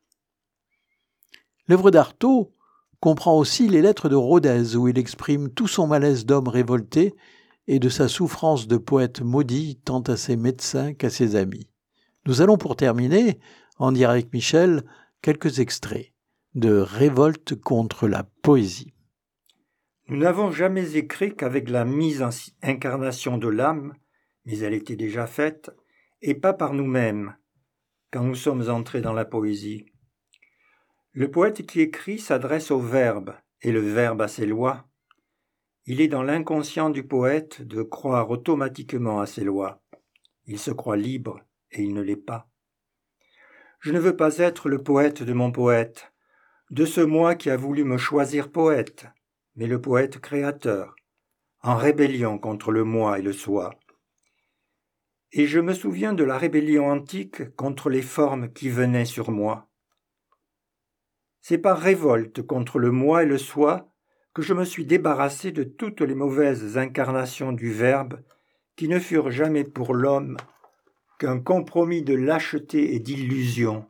L'œuvre 1.67 1.91
d'Artaud 1.91 2.53
comprend 3.01 3.37
aussi 3.37 3.67
les 3.67 3.81
lettres 3.81 4.07
de 4.07 4.15
Rodez 4.15 4.77
où 4.77 4.87
il 4.87 4.97
exprime 4.97 5.49
tout 5.49 5.67
son 5.67 5.85
malaise 5.85 6.25
d'homme 6.25 6.47
révolté 6.47 7.13
et 7.67 7.79
de 7.79 7.89
sa 7.89 8.07
souffrance 8.07 8.67
de 8.67 8.77
poète 8.77 9.21
maudit 9.21 9.75
tant 9.83 10.01
à 10.01 10.15
ses 10.15 10.37
médecins 10.37 10.93
qu'à 10.93 11.09
ses 11.09 11.35
amis. 11.35 11.67
Nous 12.25 12.41
allons 12.41 12.57
pour 12.57 12.77
terminer 12.77 13.37
en 13.79 13.91
dire 13.91 14.09
avec 14.09 14.31
Michel 14.31 14.83
quelques 15.21 15.59
extraits 15.59 16.13
de 16.55 16.77
Révolte 16.77 17.55
contre 17.55 18.07
la 18.07 18.23
poésie. 18.41 18.93
Nous 20.09 20.17
n'avons 20.17 20.49
jamais 20.49 20.95
écrit 20.95 21.35
qu'avec 21.35 21.69
la 21.69 21.85
mise 21.85 22.23
en 22.23 22.31
incarnation 22.63 23.37
de 23.37 23.47
l'âme, 23.47 23.93
mais 24.45 24.57
elle 24.57 24.73
était 24.73 24.95
déjà 24.95 25.27
faite, 25.27 25.69
et 26.23 26.33
pas 26.33 26.53
par 26.53 26.73
nous-mêmes, 26.73 27.35
quand 28.11 28.23
nous 28.23 28.33
sommes 28.33 28.67
entrés 28.71 29.01
dans 29.01 29.13
la 29.13 29.25
poésie. 29.25 29.85
Le 31.11 31.29
poète 31.29 31.63
qui 31.67 31.81
écrit 31.81 32.17
s'adresse 32.17 32.71
au 32.71 32.79
Verbe, 32.79 33.35
et 33.61 33.71
le 33.71 33.81
Verbe 33.81 34.23
à 34.23 34.27
ses 34.27 34.47
lois. 34.47 34.87
Il 35.85 36.01
est 36.01 36.07
dans 36.07 36.23
l'inconscient 36.23 36.89
du 36.89 37.03
poète 37.03 37.61
de 37.61 37.83
croire 37.83 38.31
automatiquement 38.31 39.19
à 39.19 39.27
ses 39.27 39.43
lois. 39.43 39.83
Il 40.47 40.57
se 40.57 40.71
croit 40.71 40.97
libre, 40.97 41.39
et 41.69 41.83
il 41.83 41.93
ne 41.93 42.01
l'est 42.01 42.15
pas. 42.15 42.49
Je 43.79 43.91
ne 43.91 43.99
veux 43.99 44.15
pas 44.15 44.39
être 44.39 44.69
le 44.69 44.81
poète 44.81 45.21
de 45.21 45.33
mon 45.33 45.51
poète, 45.51 46.11
de 46.71 46.85
ce 46.85 47.01
moi 47.01 47.35
qui 47.35 47.51
a 47.51 47.57
voulu 47.57 47.83
me 47.83 47.97
choisir 47.97 48.51
poète, 48.51 49.05
mais 49.59 49.67
le 49.67 49.81
poète 49.81 50.19
créateur, 50.19 50.95
en 51.61 51.75
rébellion 51.75 52.39
contre 52.39 52.71
le 52.71 52.85
moi 52.85 53.19
et 53.19 53.21
le 53.21 53.33
soi. 53.33 53.71
Et 55.33 55.47
je 55.47 55.59
me 55.59 55.73
souviens 55.73 56.13
de 56.13 56.23
la 56.23 56.37
rébellion 56.37 56.89
antique 56.89 57.53
contre 57.57 57.89
les 57.89 58.01
formes 58.01 58.53
qui 58.53 58.69
venaient 58.69 59.03
sur 59.03 59.31
moi. 59.31 59.67
C'est 61.41 61.57
par 61.57 61.77
révolte 61.77 62.41
contre 62.41 62.79
le 62.79 62.91
moi 62.91 63.23
et 63.23 63.25
le 63.25 63.37
soi 63.37 63.93
que 64.33 64.41
je 64.41 64.53
me 64.53 64.63
suis 64.63 64.85
débarrassé 64.85 65.51
de 65.51 65.63
toutes 65.63 66.01
les 66.01 66.15
mauvaises 66.15 66.77
incarnations 66.77 67.51
du 67.51 67.69
Verbe 67.69 68.21
qui 68.77 68.87
ne 68.87 68.97
furent 68.97 69.29
jamais 69.29 69.65
pour 69.65 69.93
l'homme 69.93 70.37
qu'un 71.19 71.37
compromis 71.37 72.01
de 72.01 72.13
lâcheté 72.13 72.95
et 72.95 72.99
d'illusion, 72.99 73.85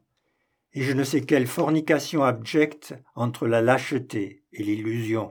et 0.73 0.81
je 0.81 0.93
ne 0.93 1.03
sais 1.03 1.21
quelle 1.21 1.45
fornication 1.45 2.23
abjecte 2.23 2.95
entre 3.13 3.45
la 3.45 3.61
lâcheté 3.61 4.43
et 4.51 4.63
l'illusion. 4.63 5.29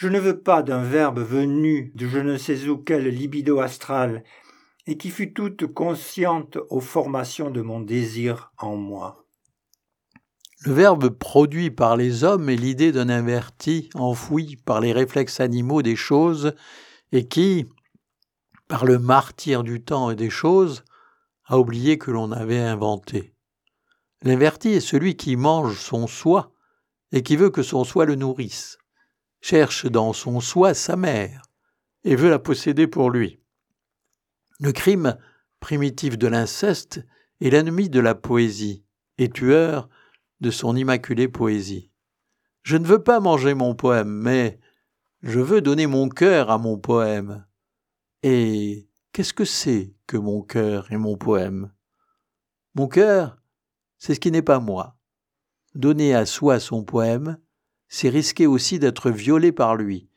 Je 0.00 0.08
ne 0.08 0.18
veux 0.18 0.40
pas 0.40 0.62
d'un 0.62 0.82
verbe 0.82 1.18
venu 1.18 1.92
de 1.94 2.08
je 2.08 2.20
ne 2.20 2.38
sais 2.38 2.68
où 2.68 2.78
quelle 2.78 3.08
libido 3.08 3.60
astrale, 3.60 4.24
et 4.86 4.96
qui 4.96 5.10
fut 5.10 5.34
toute 5.34 5.66
consciente 5.66 6.56
aux 6.70 6.80
formations 6.80 7.50
de 7.50 7.60
mon 7.60 7.80
désir 7.80 8.50
en 8.56 8.76
moi. 8.76 9.26
Le 10.64 10.72
verbe 10.72 11.10
produit 11.10 11.70
par 11.70 11.98
les 11.98 12.24
hommes 12.24 12.48
est 12.48 12.56
l'idée 12.56 12.92
d'un 12.92 13.10
inverti 13.10 13.90
enfoui 13.92 14.56
par 14.56 14.80
les 14.80 14.94
réflexes 14.94 15.38
animaux 15.38 15.82
des 15.82 15.96
choses 15.96 16.54
et 17.12 17.28
qui, 17.28 17.66
par 18.68 18.86
le 18.86 18.98
martyr 18.98 19.62
du 19.62 19.84
temps 19.84 20.10
et 20.10 20.16
des 20.16 20.30
choses, 20.30 20.82
a 21.44 21.58
oublié 21.58 21.98
que 21.98 22.10
l'on 22.10 22.32
avait 22.32 22.58
inventé. 22.58 23.34
L'inverti 24.22 24.70
est 24.70 24.80
celui 24.80 25.18
qui 25.18 25.36
mange 25.36 25.78
son 25.78 26.06
soi 26.06 26.54
et 27.12 27.22
qui 27.22 27.36
veut 27.36 27.50
que 27.50 27.62
son 27.62 27.84
soi 27.84 28.06
le 28.06 28.14
nourrisse, 28.14 28.79
cherche 29.40 29.86
dans 29.86 30.12
son 30.12 30.40
soi 30.40 30.74
sa 30.74 30.96
mère 30.96 31.42
et 32.04 32.16
veut 32.16 32.30
la 32.30 32.38
posséder 32.38 32.86
pour 32.86 33.10
lui. 33.10 33.40
Le 34.58 34.72
crime 34.72 35.16
primitif 35.60 36.18
de 36.18 36.26
l'inceste 36.26 37.04
est 37.40 37.50
l'ennemi 37.50 37.88
de 37.88 38.00
la 38.00 38.14
poésie 38.14 38.84
et 39.18 39.30
tueur 39.30 39.88
de 40.40 40.50
son 40.50 40.76
immaculée 40.76 41.28
poésie. 41.28 41.90
Je 42.62 42.76
ne 42.76 42.86
veux 42.86 43.02
pas 43.02 43.20
manger 43.20 43.54
mon 43.54 43.74
poème, 43.74 44.10
mais 44.10 44.60
je 45.22 45.40
veux 45.40 45.60
donner 45.60 45.86
mon 45.86 46.08
cœur 46.08 46.50
à 46.50 46.58
mon 46.58 46.78
poème. 46.78 47.46
Et 48.22 48.88
qu'est-ce 49.12 49.32
que 49.32 49.44
c'est 49.44 49.94
que 50.06 50.16
mon 50.16 50.42
cœur 50.42 50.90
et 50.92 50.96
mon 50.96 51.16
poème? 51.16 51.72
Mon 52.74 52.88
cœur, 52.88 53.38
c'est 53.98 54.14
ce 54.14 54.20
qui 54.20 54.30
n'est 54.30 54.42
pas 54.42 54.60
moi. 54.60 54.96
Donner 55.74 56.14
à 56.14 56.26
soi 56.26 56.60
son 56.60 56.84
poème, 56.84 57.38
c'est 57.90 58.08
risquer 58.08 58.46
aussi 58.46 58.78
d'être 58.78 59.10
violé 59.10 59.50
par 59.50 59.74
lui. 59.74 60.08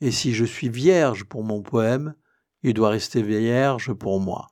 Et 0.00 0.12
si 0.12 0.32
je 0.32 0.44
suis 0.44 0.68
vierge 0.68 1.24
pour 1.24 1.42
mon 1.42 1.60
poème, 1.60 2.14
il 2.62 2.72
doit 2.72 2.90
rester 2.90 3.20
vierge 3.20 3.92
pour 3.92 4.20
moi. 4.20 4.46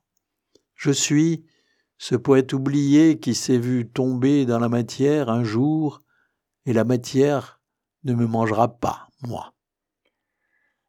Je 0.75 0.91
suis 0.91 1.47
ce 1.99 2.17
poète 2.17 2.53
oublié 2.53 3.21
qui 3.21 3.35
s'est 3.35 3.59
vu 3.59 3.89
tomber 3.89 4.45
dans 4.45 4.59
la 4.59 4.69
matière 4.69 5.31
un 5.31 5.45
jour, 5.45 6.03
et 6.67 6.73
la 6.73 6.85
matière 6.85 7.61
ne 8.03 8.13
me 8.13 8.27
mangera 8.27 8.77
pas, 8.77 9.09
moi. 9.23 9.55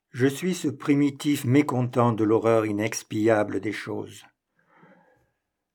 Je 0.10 0.28
suis 0.28 0.56
ce 0.56 0.70
primitif 0.70 1.46
mécontent 1.46 2.14
de 2.14 2.24
l'horreur 2.24 2.66
inexpiable 2.66 3.60
des 3.60 3.74
choses. 3.74 4.24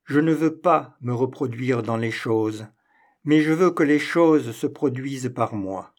Je 0.04 0.18
ne 0.18 0.32
veux 0.32 0.58
pas 0.58 0.96
me 1.02 1.14
reproduire 1.14 1.84
dans 1.84 1.96
les 1.96 2.10
choses, 2.10 2.66
mais 3.22 3.42
je 3.42 3.52
veux 3.52 3.70
que 3.70 3.84
les 3.84 4.00
choses 4.00 4.50
se 4.56 4.66
produisent 4.66 5.32
par 5.32 5.54
moi. 5.54 5.94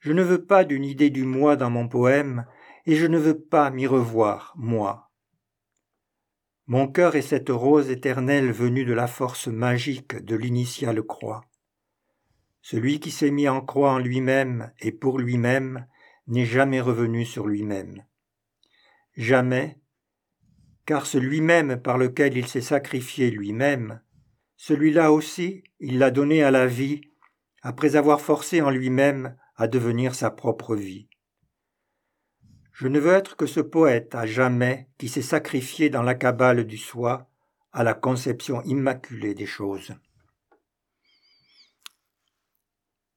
Je 0.00 0.12
ne 0.12 0.22
veux 0.22 0.44
pas 0.44 0.64
d'une 0.64 0.84
idée 0.84 1.10
du 1.10 1.24
moi 1.24 1.56
dans 1.56 1.70
mon 1.70 1.88
poème, 1.88 2.46
et 2.86 2.94
je 2.96 3.06
ne 3.06 3.18
veux 3.18 3.38
pas 3.38 3.70
m'y 3.70 3.86
revoir, 3.86 4.54
moi. 4.56 5.10
Mon 6.66 6.86
cœur 6.86 7.16
est 7.16 7.22
cette 7.22 7.48
rose 7.48 7.90
éternelle 7.90 8.52
venue 8.52 8.84
de 8.84 8.92
la 8.92 9.06
force 9.06 9.48
magique 9.48 10.16
de 10.16 10.36
l'initiale 10.36 11.02
croix. 11.02 11.44
Celui 12.60 13.00
qui 13.00 13.10
s'est 13.10 13.30
mis 13.30 13.48
en 13.48 13.62
croix 13.62 13.92
en 13.92 13.98
lui-même 13.98 14.72
et 14.80 14.92
pour 14.92 15.18
lui-même 15.18 15.86
n'est 16.26 16.44
jamais 16.44 16.80
revenu 16.80 17.24
sur 17.24 17.46
lui-même. 17.46 18.04
Jamais, 19.16 19.80
car 20.84 21.06
celui-même 21.06 21.80
par 21.80 21.98
lequel 21.98 22.36
il 22.36 22.46
s'est 22.46 22.60
sacrifié 22.60 23.30
lui-même, 23.30 24.00
celui-là 24.56 25.10
aussi 25.12 25.64
il 25.80 25.98
l'a 25.98 26.10
donné 26.10 26.42
à 26.42 26.50
la 26.50 26.66
vie, 26.66 27.00
après 27.62 27.96
avoir 27.96 28.20
forcé 28.20 28.60
en 28.60 28.70
lui-même 28.70 29.36
à 29.58 29.68
devenir 29.68 30.14
sa 30.14 30.30
propre 30.30 30.74
vie. 30.74 31.06
Je 32.72 32.88
ne 32.88 32.98
veux 32.98 33.12
être 33.12 33.36
que 33.36 33.46
ce 33.46 33.60
poète 33.60 34.14
à 34.14 34.24
jamais 34.24 34.88
qui 34.96 35.08
s'est 35.08 35.20
sacrifié 35.20 35.90
dans 35.90 36.02
la 36.02 36.14
cabale 36.14 36.64
du 36.64 36.78
soi 36.78 37.28
à 37.72 37.84
la 37.84 37.92
conception 37.92 38.62
immaculée 38.62 39.34
des 39.34 39.46
choses. 39.46 39.92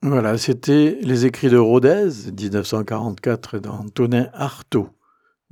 Voilà, 0.01 0.37
c'était 0.39 0.97
Les 1.01 1.27
écrits 1.27 1.49
de 1.49 1.57
Rodez, 1.57 2.09
1944, 2.35 3.59
d'Antonin 3.59 4.29
Artaud. 4.33 4.89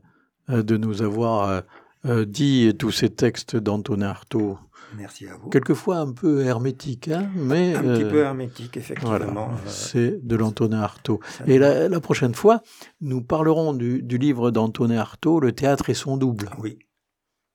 euh, 0.49 0.63
de 0.63 0.77
nous 0.77 1.03
avoir 1.03 1.49
euh, 1.49 1.61
euh, 2.07 2.25
dit 2.25 2.73
tous 2.79 2.91
ces 2.91 3.11
textes 3.11 3.57
d'Antonin 3.57 4.09
Artaud. 4.09 4.59
Merci 4.97 5.29
à 5.29 5.37
vous. 5.37 5.49
Quelquefois 5.51 5.99
un 5.99 6.13
peu 6.13 6.45
hermétique, 6.45 7.09
hein, 7.09 7.31
mais 7.35 7.75
un 7.75 7.83
petit 7.83 8.05
peu 8.05 8.21
hermétique, 8.21 8.77
effectivement. 8.77 9.51
c'est 9.67 10.25
de 10.27 10.37
l'Antonin 10.37 10.81
Artaud. 10.81 11.21
Et 11.47 11.59
la, 11.59 12.01
prochaine 12.01 12.35
fois, 12.35 12.63
nous 13.01 13.23
parlerons 13.23 13.73
du, 13.73 14.03
du 14.03 14.19
livre 14.19 14.51
d'Antonin 14.51 14.99
Artaud, 14.99 15.41
Le 15.41 15.53
théâtre 15.53 15.91
et 15.91 15.95
son 15.95 16.17
double. 16.17 16.51
Oui 16.59 16.79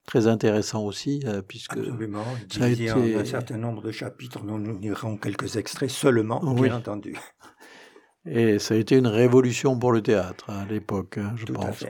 très 0.06 0.28
intéressant 0.28 0.84
aussi, 0.84 1.22
euh, 1.26 1.42
puisque 1.42 1.78
Absolument. 1.78 2.24
ça 2.50 2.66
a 2.66 2.68
été 2.70 2.90
un 2.90 3.26
certain 3.26 3.58
nombre 3.58 3.82
de 3.82 3.92
chapitres 3.92 4.44
dont 4.44 4.58
nous 4.58 4.78
lirons 4.78 5.18
quelques 5.18 5.58
extraits 5.58 5.90
seulement, 5.90 6.40
bien 6.54 6.78
entendu. 6.78 7.18
Et 8.26 8.58
ça 8.60 8.74
a 8.74 8.78
été 8.78 8.98
une 8.98 9.08
révolution 9.08 9.78
pour 9.78 9.92
le 9.92 10.02
théâtre 10.02 10.50
à 10.50 10.66
l'époque, 10.66 11.18
hein, 11.18 11.34
je 11.36 11.46
pense. 11.46 11.86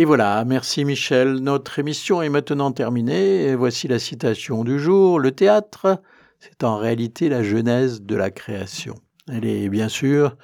Et 0.00 0.04
voilà, 0.04 0.44
merci 0.44 0.84
Michel. 0.84 1.40
Notre 1.40 1.80
émission 1.80 2.22
est 2.22 2.28
maintenant 2.28 2.70
terminée. 2.70 3.46
Et 3.46 3.56
voici 3.56 3.88
la 3.88 3.98
citation 3.98 4.62
du 4.62 4.78
jour. 4.78 5.18
Le 5.18 5.32
théâtre, 5.32 6.00
c'est 6.38 6.62
en 6.62 6.76
réalité 6.76 7.28
la 7.28 7.42
genèse 7.42 8.02
de 8.02 8.14
la 8.14 8.30
création. 8.30 8.94
Elle 9.26 9.44
est 9.44 9.68
bien 9.68 9.88
sûr 9.88 10.36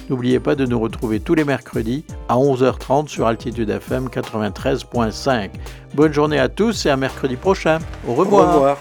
N'oubliez 0.09 0.41
pas 0.41 0.55
de 0.55 0.65
nous 0.65 0.77
retrouver 0.81 1.21
tous 1.21 1.35
les 1.35 1.45
mercredis 1.45 2.03
à 2.27 2.35
11h30 2.35 3.07
sur 3.07 3.27
Altitude 3.27 3.69
FM 3.69 4.09
93.5. 4.09 5.51
Bonne 5.93 6.11
journée 6.11 6.39
à 6.39 6.49
tous 6.49 6.85
et 6.85 6.89
à 6.89 6.97
mercredi 6.97 7.37
prochain. 7.37 7.79
Au 8.05 8.15
revoir. 8.15 8.49
Au 8.49 8.53
revoir. 8.55 8.77